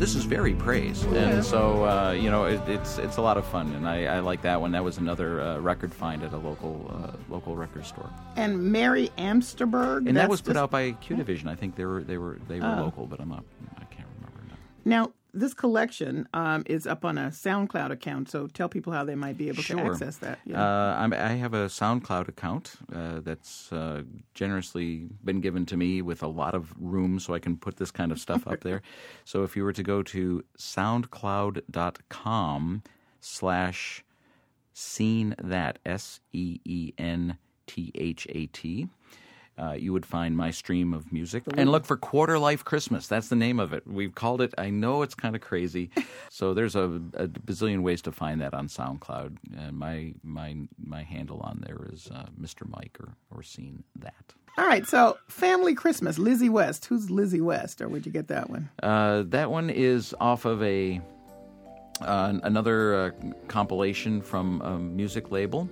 This 0.00 0.10
at 0.10 0.14
church. 0.14 0.14
This 0.14 0.14
is 0.16 0.24
very 0.24 0.54
praise, 0.54 1.02
and 1.04 1.44
so 1.44 1.84
uh, 1.84 2.12
you 2.12 2.30
know 2.30 2.44
it, 2.44 2.60
it's 2.68 2.98
it's 2.98 3.16
a 3.18 3.22
lot 3.22 3.36
of 3.36 3.44
fun, 3.46 3.72
and 3.74 3.86
I, 3.88 4.04
I 4.16 4.20
like 4.20 4.42
that 4.42 4.60
one. 4.60 4.72
That 4.72 4.82
was 4.84 4.98
another 4.98 5.40
uh, 5.40 5.58
record 5.58 5.92
find 5.94 6.22
at 6.22 6.32
a 6.32 6.36
local 6.38 6.90
uh, 6.92 7.16
local 7.28 7.56
record 7.56 7.84
store, 7.86 8.10
And 8.36 8.72
Mary 8.72 9.10
Amsterberg. 9.18 10.08
and 10.08 10.16
that 10.16 10.28
was 10.28 10.40
put 10.40 10.54
just- 10.54 10.62
out 10.62 10.70
by 10.70 10.92
Q 10.92 11.16
Division. 11.16 11.48
I 11.48 11.54
think 11.54 11.76
they 11.76 11.84
were 11.84 12.02
they 12.02 12.18
were 12.18 12.38
they 12.48 12.60
were 12.60 12.76
Oh. 12.78 12.84
local, 12.84 13.06
but 13.06 13.20
I'm 13.20 13.28
not 13.28 13.44
I 13.76 13.84
can't 13.84 14.08
remember 14.18 14.42
now. 14.48 14.56
Now, 14.84 15.12
this 15.32 15.54
collection 15.54 16.28
um, 16.34 16.62
is 16.66 16.86
up 16.86 17.04
on 17.04 17.18
a 17.18 17.28
SoundCloud 17.28 17.90
account, 17.90 18.30
so 18.30 18.46
tell 18.46 18.68
people 18.68 18.92
how 18.92 19.04
they 19.04 19.14
might 19.14 19.38
be 19.38 19.48
able 19.48 19.62
to 19.62 19.80
access 19.80 20.18
that. 20.18 20.38
Yeah. 20.44 20.62
Uh, 20.62 20.96
I'm, 20.98 21.12
I 21.12 21.34
have 21.34 21.54
a 21.54 21.66
SoundCloud 21.66 22.28
account 22.28 22.74
uh, 22.94 23.20
that's 23.20 23.72
uh, 23.72 24.02
generously 24.34 25.08
been 25.24 25.40
given 25.40 25.66
to 25.66 25.76
me 25.76 26.02
with 26.02 26.22
a 26.22 26.28
lot 26.28 26.54
of 26.54 26.72
room 26.78 27.18
so 27.18 27.34
I 27.34 27.38
can 27.38 27.56
put 27.56 27.76
this 27.76 27.90
kind 27.90 28.12
of 28.12 28.20
stuff 28.20 28.46
up 28.46 28.60
there. 28.60 28.82
So 29.24 29.44
if 29.44 29.56
you 29.56 29.64
were 29.64 29.72
to 29.72 29.82
go 29.82 30.02
to 30.02 30.44
soundcloud.com 30.58 32.82
slash 33.20 34.04
seen 34.72 35.34
that, 35.42 35.78
S 35.84 36.20
E 36.32 36.60
E 36.64 36.92
N 36.98 37.38
T 37.66 37.92
H 37.94 38.26
A 38.30 38.46
T, 38.46 38.88
uh, 39.60 39.72
you 39.72 39.92
would 39.92 40.06
find 40.06 40.36
my 40.36 40.50
stream 40.50 40.94
of 40.94 41.12
music 41.12 41.42
and 41.56 41.70
look 41.70 41.84
for 41.84 41.96
Quarter 41.96 42.38
Life 42.38 42.64
Christmas. 42.64 43.06
That's 43.06 43.28
the 43.28 43.36
name 43.36 43.60
of 43.60 43.72
it. 43.72 43.86
We've 43.86 44.14
called 44.14 44.40
it. 44.40 44.54
I 44.56 44.70
know 44.70 45.02
it's 45.02 45.14
kind 45.14 45.34
of 45.34 45.42
crazy, 45.42 45.90
so 46.30 46.54
there's 46.54 46.74
a, 46.74 46.84
a 47.14 47.28
bazillion 47.28 47.82
ways 47.82 48.00
to 48.02 48.12
find 48.12 48.40
that 48.40 48.54
on 48.54 48.68
SoundCloud. 48.68 49.36
And 49.56 49.78
my 49.78 50.14
my 50.22 50.56
my 50.82 51.02
handle 51.02 51.40
on 51.40 51.62
there 51.66 51.88
is 51.92 52.08
uh, 52.12 52.26
Mr. 52.40 52.68
Mike 52.68 52.96
or 53.00 53.14
or 53.30 53.42
seen 53.42 53.84
that. 53.98 54.34
All 54.58 54.66
right, 54.66 54.86
so 54.86 55.16
Family 55.28 55.74
Christmas, 55.74 56.18
Lizzie 56.18 56.48
West. 56.48 56.86
Who's 56.86 57.10
Lizzie 57.10 57.40
West, 57.40 57.80
or 57.80 57.88
where'd 57.88 58.06
you 58.06 58.12
get 58.12 58.28
that 58.28 58.50
one? 58.50 58.68
Uh, 58.82 59.24
that 59.26 59.50
one 59.50 59.70
is 59.70 60.14
off 60.20 60.44
of 60.44 60.62
a 60.62 61.00
uh, 62.00 62.38
another 62.42 62.94
uh, 62.94 63.10
compilation 63.48 64.22
from 64.22 64.60
a 64.62 64.78
music 64.78 65.30
label, 65.30 65.68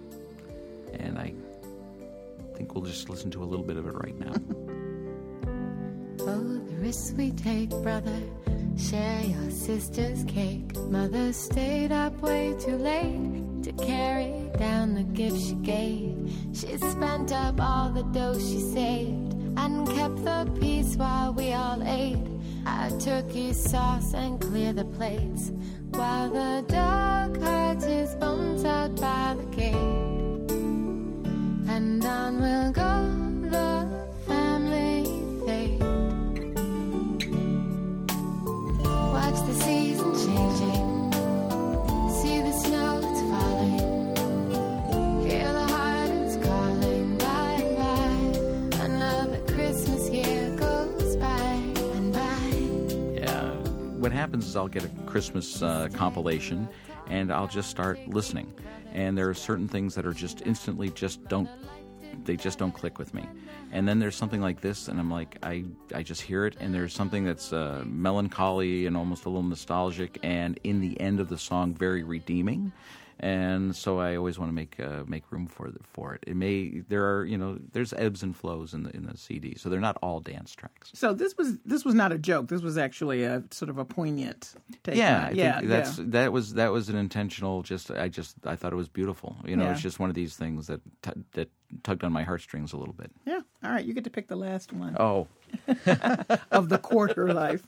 and 0.98 1.18
I 1.18 1.32
think 2.58 2.74
we'll 2.74 2.84
just 2.84 3.08
listen 3.08 3.30
to 3.30 3.42
a 3.44 3.46
little 3.46 3.64
bit 3.64 3.76
of 3.76 3.86
it 3.86 3.92
right 3.92 4.18
now. 4.18 4.34
Oh, 6.20 6.58
the 6.66 6.74
risks 6.80 7.14
we 7.16 7.30
take, 7.30 7.70
brother. 7.70 8.20
Share 8.76 9.22
your 9.22 9.50
sister's 9.50 10.24
cake. 10.24 10.76
Mother 10.76 11.32
stayed 11.32 11.90
up 11.90 12.20
way 12.20 12.54
too 12.58 12.76
late 12.76 13.62
to 13.62 13.72
carry 13.72 14.50
down 14.58 14.94
the 14.94 15.04
gift 15.04 15.40
she 15.40 15.54
gave. 15.54 16.12
She 16.52 16.76
spent 16.76 17.32
up 17.32 17.60
all 17.60 17.90
the 17.90 18.02
dough 18.02 18.38
she 18.38 18.60
saved 18.60 19.32
and 19.56 19.88
kept 19.88 20.22
the 20.24 20.52
peace 20.60 20.96
while 20.96 21.32
we 21.32 21.52
all 21.52 21.82
ate. 21.86 22.26
Our 22.66 22.90
turkey 23.00 23.54
sauce 23.54 24.12
and 24.12 24.38
clear 24.38 24.74
the 24.74 24.84
plates 24.84 25.50
while 25.92 26.28
the 26.28 26.64
dog 26.68 27.40
hides 27.40 27.86
his 27.86 28.14
bones 28.16 28.64
out 28.64 29.00
by 29.00 29.36
the 29.38 29.56
gate. 29.56 30.07
And 32.00 32.06
on 32.06 32.40
we'll 32.40 32.70
go, 32.70 33.10
the 33.50 34.08
family 34.28 35.02
fade. 35.44 35.80
Watch 38.84 39.46
the 39.48 39.54
season 39.54 40.12
changing. 40.14 41.12
See 42.12 42.40
the 42.40 42.52
snow 42.52 43.00
it's 43.02 43.20
falling. 43.32 44.16
Hear 45.26 45.52
the 45.52 45.66
heart 45.66 46.10
it's 46.10 46.36
calling. 46.36 47.18
Bye 47.18 47.66
bye. 47.76 48.84
Another 48.84 49.40
Christmas 49.52 50.08
year 50.08 50.54
goes 50.54 51.16
by 51.16 51.26
and 51.96 52.12
by. 52.12 53.20
Yeah. 53.20 53.50
What 53.98 54.12
happens 54.12 54.46
is 54.46 54.54
I'll 54.54 54.68
get 54.68 54.84
a 54.84 54.90
Christmas 55.06 55.64
uh, 55.64 55.88
compilation 55.94 56.68
and 57.08 57.32
I'll 57.32 57.48
just 57.48 57.70
start 57.70 57.98
listening. 58.06 58.54
And 58.92 59.18
there 59.18 59.28
are 59.28 59.34
certain 59.34 59.66
things 59.66 59.96
that 59.96 60.06
are 60.06 60.14
just 60.14 60.42
instantly 60.46 60.90
just 60.90 61.24
don't 61.28 61.50
they 62.24 62.36
just 62.36 62.58
don't 62.58 62.72
click 62.72 62.98
with 62.98 63.14
me. 63.14 63.26
And 63.72 63.86
then 63.86 63.98
there's 63.98 64.16
something 64.16 64.40
like 64.40 64.60
this 64.60 64.88
and 64.88 64.98
I'm 64.98 65.10
like 65.10 65.38
I 65.42 65.64
I 65.94 66.02
just 66.02 66.22
hear 66.22 66.46
it 66.46 66.56
and 66.60 66.74
there's 66.74 66.94
something 66.94 67.24
that's 67.24 67.52
uh, 67.52 67.82
melancholy 67.86 68.86
and 68.86 68.96
almost 68.96 69.24
a 69.24 69.28
little 69.28 69.42
nostalgic 69.42 70.18
and 70.22 70.58
in 70.64 70.80
the 70.80 71.00
end 71.00 71.20
of 71.20 71.28
the 71.28 71.38
song 71.38 71.74
very 71.74 72.02
redeeming. 72.02 72.72
And 73.20 73.74
so 73.74 73.98
I 73.98 74.16
always 74.16 74.38
want 74.38 74.50
to 74.50 74.54
make 74.54 74.78
uh, 74.78 75.02
make 75.06 75.32
room 75.32 75.48
for 75.48 75.70
the, 75.70 75.80
for 75.82 76.14
it. 76.14 76.22
It 76.26 76.36
may 76.36 76.82
there 76.88 77.04
are 77.16 77.24
you 77.24 77.36
know 77.36 77.58
there's 77.72 77.92
ebbs 77.94 78.22
and 78.22 78.36
flows 78.36 78.74
in 78.74 78.84
the 78.84 78.94
in 78.94 79.06
the 79.06 79.16
CD, 79.16 79.56
so 79.56 79.68
they're 79.68 79.80
not 79.80 79.98
all 80.02 80.20
dance 80.20 80.54
tracks. 80.54 80.92
So 80.94 81.14
this 81.14 81.36
was 81.36 81.58
this 81.64 81.84
was 81.84 81.96
not 81.96 82.12
a 82.12 82.18
joke. 82.18 82.46
This 82.46 82.62
was 82.62 82.78
actually 82.78 83.24
a 83.24 83.42
sort 83.50 83.70
of 83.70 83.78
a 83.78 83.84
poignant 83.84 84.54
take. 84.84 84.94
yeah, 84.94 85.30
yeah, 85.32 85.58
think 85.58 85.68
that's 85.68 85.98
yeah. 85.98 86.04
that 86.08 86.32
was 86.32 86.54
that 86.54 86.70
was 86.70 86.90
an 86.90 86.96
intentional. 86.96 87.62
Just 87.62 87.90
I 87.90 88.06
just 88.06 88.36
I 88.46 88.54
thought 88.54 88.72
it 88.72 88.76
was 88.76 88.88
beautiful. 88.88 89.36
You 89.44 89.56
know, 89.56 89.68
it's 89.68 89.82
just 89.82 89.98
one 89.98 90.10
of 90.10 90.14
these 90.14 90.36
things 90.36 90.68
that 90.68 90.80
t- 91.02 91.10
that 91.32 91.50
tugged 91.82 92.02
on 92.04 92.12
my 92.12 92.22
heartstrings 92.22 92.72
a 92.72 92.76
little 92.76 92.94
bit. 92.94 93.10
Yeah. 93.26 93.40
All 93.64 93.70
right, 93.70 93.84
you 93.84 93.92
get 93.94 94.04
to 94.04 94.10
pick 94.10 94.28
the 94.28 94.36
last 94.36 94.72
one 94.72 94.96
Oh, 94.98 95.26
of 96.50 96.68
the 96.68 96.78
quarter 96.78 97.32
life. 97.32 97.62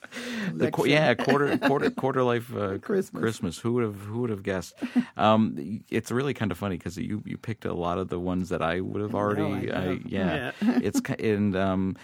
the 0.54 0.70
qu- 0.70 0.86
yeah, 0.88 1.14
quarter 1.14 1.58
quarter 1.58 1.90
quarter 1.90 2.22
life 2.22 2.54
uh, 2.56 2.78
Christmas. 2.82 3.20
Christmas. 3.20 3.58
Who 3.58 3.74
would 3.74 3.84
have 3.84 4.00
who 4.00 4.20
would 4.20 4.30
have 4.30 4.42
guessed? 4.42 4.74
Um, 5.16 5.82
it's 5.90 6.10
really 6.10 6.34
kind 6.34 6.50
of 6.52 6.58
funny 6.58 6.76
because 6.76 6.96
you 6.96 7.22
you 7.26 7.36
picked 7.36 7.64
a 7.64 7.74
lot 7.74 7.98
of 7.98 8.08
the 8.08 8.18
ones 8.18 8.48
that 8.50 8.62
I 8.62 8.80
would 8.80 9.02
have 9.02 9.14
already. 9.14 9.70
I 9.72 9.84
know. 9.86 9.98
yeah, 10.06 10.52
Yeah. 10.62 10.78
it's 10.82 11.00
and 11.18 11.56
um, 11.56 11.96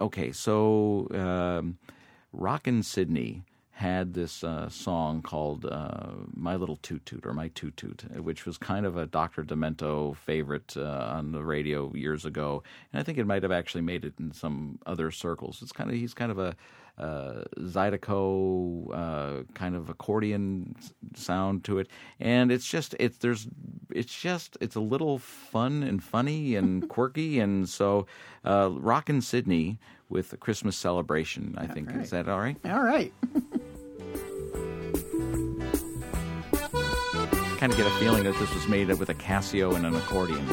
okay, 0.00 0.32
so 0.32 1.08
um, 1.14 1.78
Rockin' 2.32 2.82
Sidney 2.82 3.44
had 3.78 4.12
this 4.12 4.42
uh, 4.42 4.68
song 4.68 5.22
called 5.22 5.64
uh, 5.64 6.10
"My 6.34 6.56
Little 6.56 6.78
Toot 6.78 7.06
Toot" 7.06 7.24
or 7.24 7.32
"My 7.32 7.46
Toot 7.54 7.76
Toot," 7.76 8.02
which 8.20 8.44
was 8.44 8.58
kind 8.58 8.84
of 8.84 8.96
a 8.96 9.06
Dr. 9.06 9.44
Demento 9.44 10.16
favorite 10.16 10.76
uh, 10.76 11.12
on 11.12 11.30
the 11.30 11.44
radio 11.44 11.94
years 11.94 12.24
ago, 12.24 12.64
and 12.92 12.98
I 12.98 13.04
think 13.04 13.18
it 13.18 13.26
might 13.26 13.44
have 13.44 13.52
actually 13.52 13.82
made 13.82 14.04
it 14.04 14.14
in 14.18 14.32
some 14.32 14.80
other 14.84 15.12
circles. 15.12 15.62
It's 15.62 15.70
kind 15.70 15.88
of 15.90 15.94
he's 15.94 16.12
kind 16.12 16.32
of 16.32 16.40
a 16.40 16.56
uh, 16.98 17.44
Zydeco 17.56 18.90
uh, 18.92 19.42
kind 19.54 19.76
of 19.76 19.88
accordion 19.88 20.74
sound 21.14 21.62
to 21.62 21.78
it, 21.78 21.86
and 22.18 22.50
it's 22.50 22.66
just 22.66 22.96
it's 22.98 23.18
there's 23.18 23.46
it's 23.94 24.12
just 24.12 24.58
it's 24.60 24.74
a 24.74 24.80
little 24.80 25.18
fun 25.18 25.84
and 25.84 26.02
funny 26.02 26.56
and 26.56 26.88
quirky, 26.96 27.38
and 27.38 27.68
so 27.68 28.08
uh, 28.44 28.70
Rockin' 28.72 29.20
Sidney 29.20 29.78
with 30.08 30.30
the 30.30 30.36
Christmas 30.36 30.76
celebration. 30.76 31.54
I 31.56 31.68
think 31.68 31.90
right. 31.90 32.00
is 32.00 32.10
that 32.10 32.28
all 32.28 32.40
right? 32.40 32.56
All 32.64 32.82
right. 32.82 33.12
kind 37.68 37.80
of 37.80 37.86
get 37.86 37.94
a 37.94 37.98
feeling 37.98 38.24
that 38.24 38.38
this 38.38 38.54
was 38.54 38.66
made 38.66 38.88
with 38.88 39.10
a 39.10 39.14
Casio 39.14 39.74
and 39.74 39.84
an 39.84 39.94
accordion. 39.94 40.46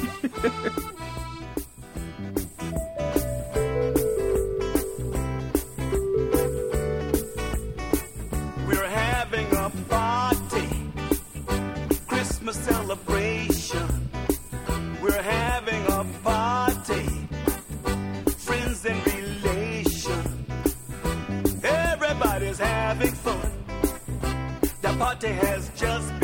We're 8.68 8.90
having 8.90 9.48
a 9.56 9.70
party, 9.88 10.68
Christmas 12.08 12.58
celebration. 12.58 14.10
We're 15.02 15.22
having 15.22 15.86
a 15.88 16.06
party, 16.22 17.06
friends 18.38 18.86
and. 18.86 19.02
Everybody's 21.64 22.60
having 22.60 23.12
fun. 23.12 23.52
The 24.82 24.94
party 24.98 25.30
has 25.30 25.70
just 25.76 26.15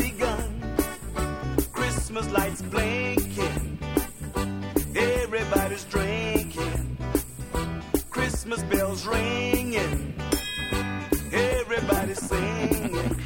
Ringing. 9.06 10.14
Everybody's 11.32 12.20
singing. 12.20 13.16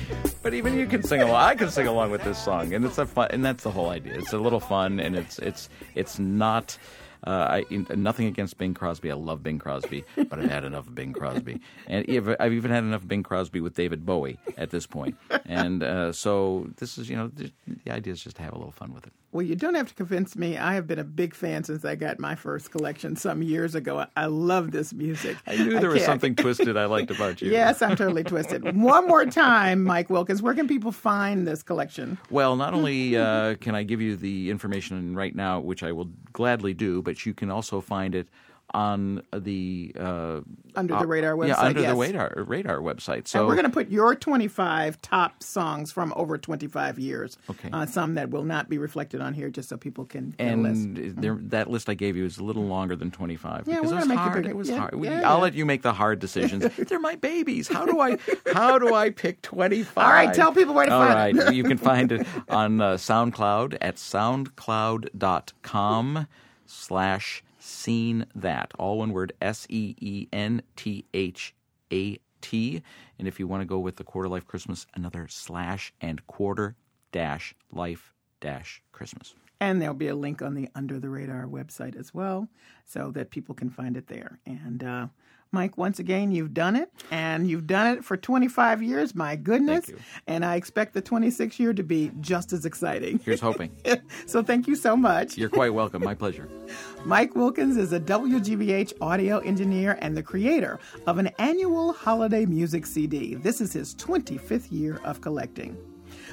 But 0.43 0.55
even 0.55 0.79
you 0.79 0.87
can 0.87 1.03
sing 1.03 1.23
along. 1.23 1.35
I 1.35 1.55
can 1.55 1.71
sing 1.71 1.87
along 1.87 2.11
with 2.11 2.23
this 2.23 2.39
song, 2.39 2.73
and 2.73 2.85
it's 2.85 2.99
a 2.99 3.07
fun. 3.07 3.29
And 3.31 3.45
that's 3.45 3.65
the 3.65 3.71
whole 3.71 3.91
idea. 3.91 4.15
It's 4.15 4.33
a 4.33 4.39
little 4.39 4.61
fun, 4.61 5.01
and 5.01 5.17
it's 5.17 5.39
it's 5.39 5.69
it's 5.95 6.19
not. 6.19 6.79
Uh, 7.27 7.63
I, 7.71 7.95
nothing 7.97 8.27
against 8.27 8.57
Bing 8.57 8.73
Crosby. 8.73 9.11
I 9.11 9.15
love 9.15 9.43
Bing 9.43 9.59
Crosby, 9.59 10.05
but 10.17 10.39
I've 10.39 10.51
had 10.51 10.65
enough 10.65 10.87
of 10.87 10.95
Bing 10.95 11.13
Crosby, 11.13 11.61
and 11.89 12.05
I've 12.39 12.53
even 12.53 12.71
had 12.71 12.85
enough 12.85 13.03
of 13.03 13.09
Bing 13.09 13.23
Crosby 13.25 13.61
with 13.61 13.75
David 13.75 14.07
Bowie 14.07 14.39
at 14.57 14.71
this 14.71 14.87
point. 14.87 15.17
And 15.45 15.83
uh, 15.83 16.13
so 16.13 16.69
this 16.77 16.99
is, 16.99 17.09
you 17.11 17.17
know, 17.17 17.29
the, 17.29 17.51
the 17.85 17.91
idea 17.91 18.13
is 18.13 18.23
just 18.23 18.37
to 18.37 18.43
have 18.43 18.53
a 18.53 18.57
little 18.59 18.73
fun 18.73 18.95
with 18.95 19.07
it. 19.07 19.13
Well, 19.33 19.43
you 19.45 19.55
don't 19.57 19.75
have 19.75 19.89
to 19.89 19.95
convince 19.95 20.35
me. 20.37 20.57
I 20.57 20.75
have 20.75 20.87
been 20.87 20.99
a 20.99 21.05
big 21.05 21.35
fan 21.35 21.63
since 21.65 21.85
I 21.85 21.95
got 21.95 22.19
my 22.19 22.35
first 22.37 22.71
collection 22.71 23.17
some 23.17 23.43
years 23.43 23.75
ago. 23.75 23.99
I- 23.99 24.07
I 24.17 24.27
love 24.27 24.71
this 24.71 24.95
music. 24.95 25.37
I 25.47 25.57
knew 25.57 25.79
there 25.79 25.91
was 25.91 26.05
something 26.05 26.35
twisted 26.37 26.77
I 26.77 26.87
liked 26.87 27.11
about 27.11 27.43
you. 27.43 27.51
Yes, 27.51 27.83
I'm 27.83 27.97
totally 27.97 28.25
twisted. 28.25 28.75
One 28.77 29.07
more 29.07 29.27
time, 29.27 29.83
Mike 29.85 30.09
Wilkins, 30.09 30.41
where 30.43 30.55
can 30.55 30.67
people 30.69 30.91
find 30.93 31.47
this 31.47 31.63
collection? 31.63 32.17
Well, 32.31 32.57
not 32.57 32.73
only 32.73 33.17
uh, 33.17 33.57
can 33.57 33.75
I 33.75 33.83
give 33.83 34.01
you 34.01 34.17
the 34.17 34.49
information 34.51 35.15
right 35.15 35.35
now, 35.35 35.61
which 35.61 35.83
I 35.83 35.93
will 35.93 36.09
gladly 36.37 36.75
do, 36.75 37.01
but 37.01 37.25
you 37.25 37.33
can 37.33 37.51
also 37.51 37.81
find 37.81 38.15
it 38.15 38.29
on 38.75 39.23
the 39.33 39.93
uh, 39.99 40.41
Under 40.75 40.99
the 40.99 41.07
Radar 41.07 41.35
website. 41.35 41.49
Yeah, 41.49 41.61
under 41.61 41.81
yes. 41.81 41.91
the 41.93 41.97
radar 41.97 42.33
radar 42.47 42.79
website. 42.79 43.29
So 43.29 43.41
and 43.41 43.49
we're 43.49 43.55
going 43.55 43.65
to 43.67 43.71
put 43.71 43.89
your 43.91 44.15
25 44.15 45.01
top 45.03 45.43
songs 45.43 45.93
from 45.93 46.13
over 46.17 46.37
25 46.37 46.99
years. 46.99 47.39
Okay. 47.49 47.71
Uh, 47.73 47.87
some 47.87 48.15
that 48.15 48.31
will 48.31 48.43
not 48.45 48.69
be 48.69 48.77
reflected 48.77 49.21
on 49.21 49.35
here, 49.35 49.51
just 49.51 49.69
so 49.69 49.77
people 49.77 50.05
can 50.05 50.31
get 50.37 50.53
a 50.53 50.57
list. 50.57 50.85
and 50.85 50.97
there, 51.17 51.39
that 51.43 51.71
list 51.71 51.89
I 51.89 51.95
gave 51.95 52.17
you 52.17 52.25
is 52.27 52.39
a 52.39 52.45
little 52.45 52.65
longer 52.67 52.97
than 52.97 53.11
25 53.13 53.69
Yeah, 53.69 53.77
because 53.77 53.93
it 53.93 53.93
was 53.93 53.93
gonna 53.93 54.07
make 54.07 54.19
it 54.19 54.31
hard. 54.31 54.47
It 54.47 54.57
was 54.57 54.69
Yeah, 54.69 54.79
hard. 54.79 54.95
We- 54.97 55.09
yeah, 55.09 55.31
I'll 55.31 55.39
let 55.41 55.55
you 55.55 55.65
make 55.65 55.83
the 55.83 55.93
hard 55.93 56.19
decisions. 56.19 56.67
They're 56.77 56.99
my 56.99 57.15
babies. 57.15 57.69
How 57.69 57.87
do 57.87 58.01
I 58.01 58.19
how 58.53 58.79
do 58.79 58.95
I 58.95 59.11
pick 59.11 59.43
25? 59.43 59.97
All 59.97 60.11
right, 60.13 60.35
tell 60.35 60.53
people 60.53 60.75
where 60.75 60.87
to 60.87 60.93
All 60.93 61.07
find 61.07 61.39
it. 61.39 61.45
right, 61.45 61.55
you 61.55 61.63
can 61.63 61.79
find 61.79 62.11
it 62.13 62.27
on 62.49 62.81
uh, 62.81 62.95
SoundCloud 62.95 63.77
at 63.81 63.95
soundcloud.com 63.97 66.27
slash 66.67 67.43
seen 67.67 68.27
that. 68.35 68.73
All 68.79 68.99
one 68.99 69.13
word 69.13 69.33
S 69.41 69.67
E 69.69 69.95
E 70.01 70.29
N 70.33 70.63
T 70.77 71.05
H 71.13 71.55
A 71.93 72.19
T. 72.41 72.83
And 73.19 73.27
if 73.27 73.41
you 73.41 73.47
want 73.47 73.63
to 73.63 73.67
go 73.67 73.79
with 73.79 73.97
the 73.97 74.05
quarter 74.05 74.29
life 74.29 74.47
Christmas, 74.47 74.87
another 74.95 75.27
slash 75.29 75.93
and 76.01 76.27
quarter 76.27 76.77
dash 77.13 77.55
life 77.73 78.13
dash 78.41 78.83
Christmas. 78.93 79.35
And 79.59 79.81
there'll 79.81 79.95
be 79.95 80.09
a 80.09 80.15
link 80.15 80.43
on 80.43 80.55
the 80.55 80.69
Under 80.75 80.99
the 80.99 81.09
Radar 81.09 81.47
website 81.47 81.97
as 81.97 82.13
well, 82.13 82.49
so 82.85 83.11
that 83.13 83.31
people 83.31 83.55
can 83.55 83.71
find 83.71 83.97
it 83.97 84.07
there. 84.07 84.39
And 84.45 84.85
uh, 84.85 85.07
Mike, 85.53 85.79
once 85.79 85.99
again, 85.99 86.33
you've 86.33 86.53
done 86.53 86.77
it, 86.77 86.91
and 87.11 87.49
you've 87.49 87.67
done 87.67 87.97
it 87.97 88.05
for 88.05 88.17
25 88.17 88.83
years. 88.83 89.15
My 89.15 89.37
goodness! 89.37 89.87
Thank 89.87 89.99
you. 89.99 90.05
And 90.27 90.45
I 90.45 90.57
expect 90.57 90.93
the 90.95 91.03
26th 91.03 91.59
year 91.59 91.73
to 91.73 91.83
be 91.83 92.11
just 92.21 92.53
as 92.53 92.65
exciting. 92.65 93.21
Here's 93.25 93.41
hoping. 93.41 93.71
so 94.27 94.43
thank 94.43 94.67
you 94.67 94.77
so 94.77 94.97
much. 94.97 95.39
You're 95.39 95.49
quite 95.49 95.73
welcome. 95.73 96.03
My 96.03 96.15
pleasure. 96.15 96.49
Mike 97.05 97.35
Wilkins 97.37 97.77
is 97.77 97.93
a 97.93 98.01
WGBH 98.01 98.95
audio 99.01 99.39
engineer 99.39 99.99
and 100.01 100.17
the 100.17 100.23
creator 100.23 100.79
of 101.07 101.19
an 101.19 101.29
annual 101.39 101.93
holiday 101.93 102.45
music 102.45 102.85
CD. 102.85 103.35
This 103.35 103.61
is 103.61 103.73
his 103.73 103.95
25th 103.95 104.71
year 104.71 105.01
of 105.05 105.21
collecting. 105.21 105.77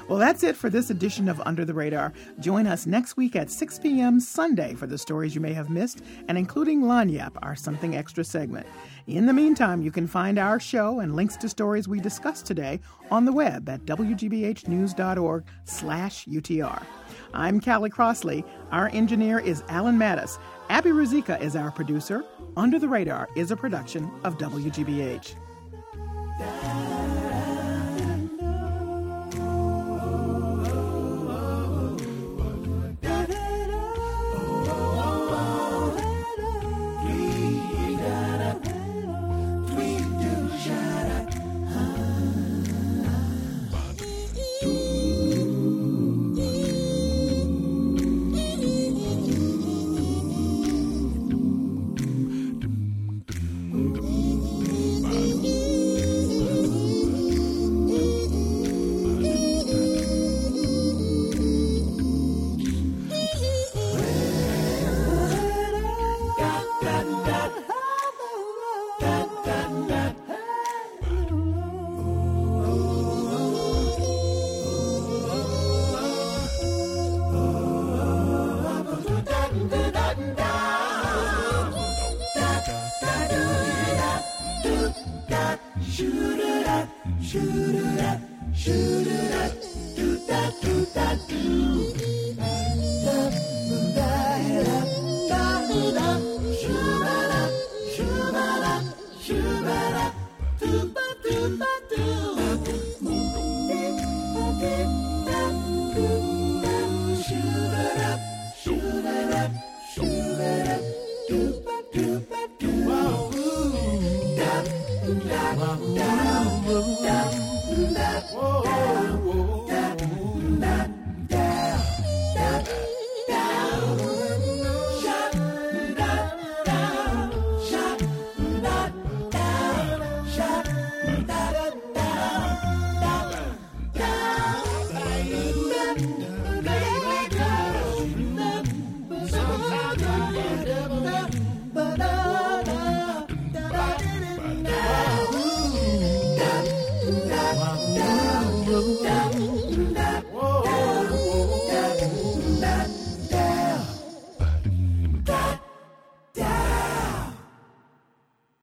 Well, 0.06 0.18
that's 0.18 0.42
it 0.42 0.54
for 0.54 0.68
this 0.68 0.90
edition 0.90 1.30
of 1.30 1.40
Under 1.46 1.64
the 1.64 1.72
Radar. 1.72 2.12
Join 2.38 2.66
us 2.66 2.84
next 2.84 3.16
week 3.16 3.34
at 3.34 3.50
6 3.50 3.78
p.m. 3.78 4.20
Sunday 4.20 4.74
for 4.74 4.86
the 4.86 4.98
stories 4.98 5.34
you 5.34 5.40
may 5.40 5.54
have 5.54 5.70
missed, 5.70 6.02
and 6.28 6.36
including 6.36 6.82
Lagniappe, 6.82 7.38
our 7.42 7.56
Something 7.56 7.96
Extra 7.96 8.22
segment. 8.22 8.66
In 9.06 9.24
the 9.24 9.32
meantime, 9.32 9.80
you 9.80 9.90
can 9.90 10.06
find 10.06 10.38
our 10.38 10.60
show 10.60 11.00
and 11.00 11.16
links 11.16 11.38
to 11.38 11.48
stories 11.48 11.88
we 11.88 12.00
discussed 12.00 12.44
today 12.44 12.80
on 13.10 13.24
the 13.24 13.32
web 13.32 13.66
at 13.68 13.86
wgbhnews.org 13.86 15.44
slash 15.64 16.26
UTR. 16.26 16.82
I'm 17.32 17.58
Callie 17.58 17.88
Crossley. 17.88 18.44
Our 18.72 18.90
engineer 18.90 19.38
is 19.38 19.64
Alan 19.68 19.98
Mattis. 19.98 20.38
Abby 20.68 20.90
Razika 20.90 21.40
is 21.40 21.56
our 21.56 21.70
producer. 21.70 22.24
Under 22.58 22.78
the 22.78 22.88
Radar 22.88 23.30
is 23.36 23.50
a 23.50 23.56
production 23.56 24.10
of 24.22 24.36
WGBH. 24.36 25.34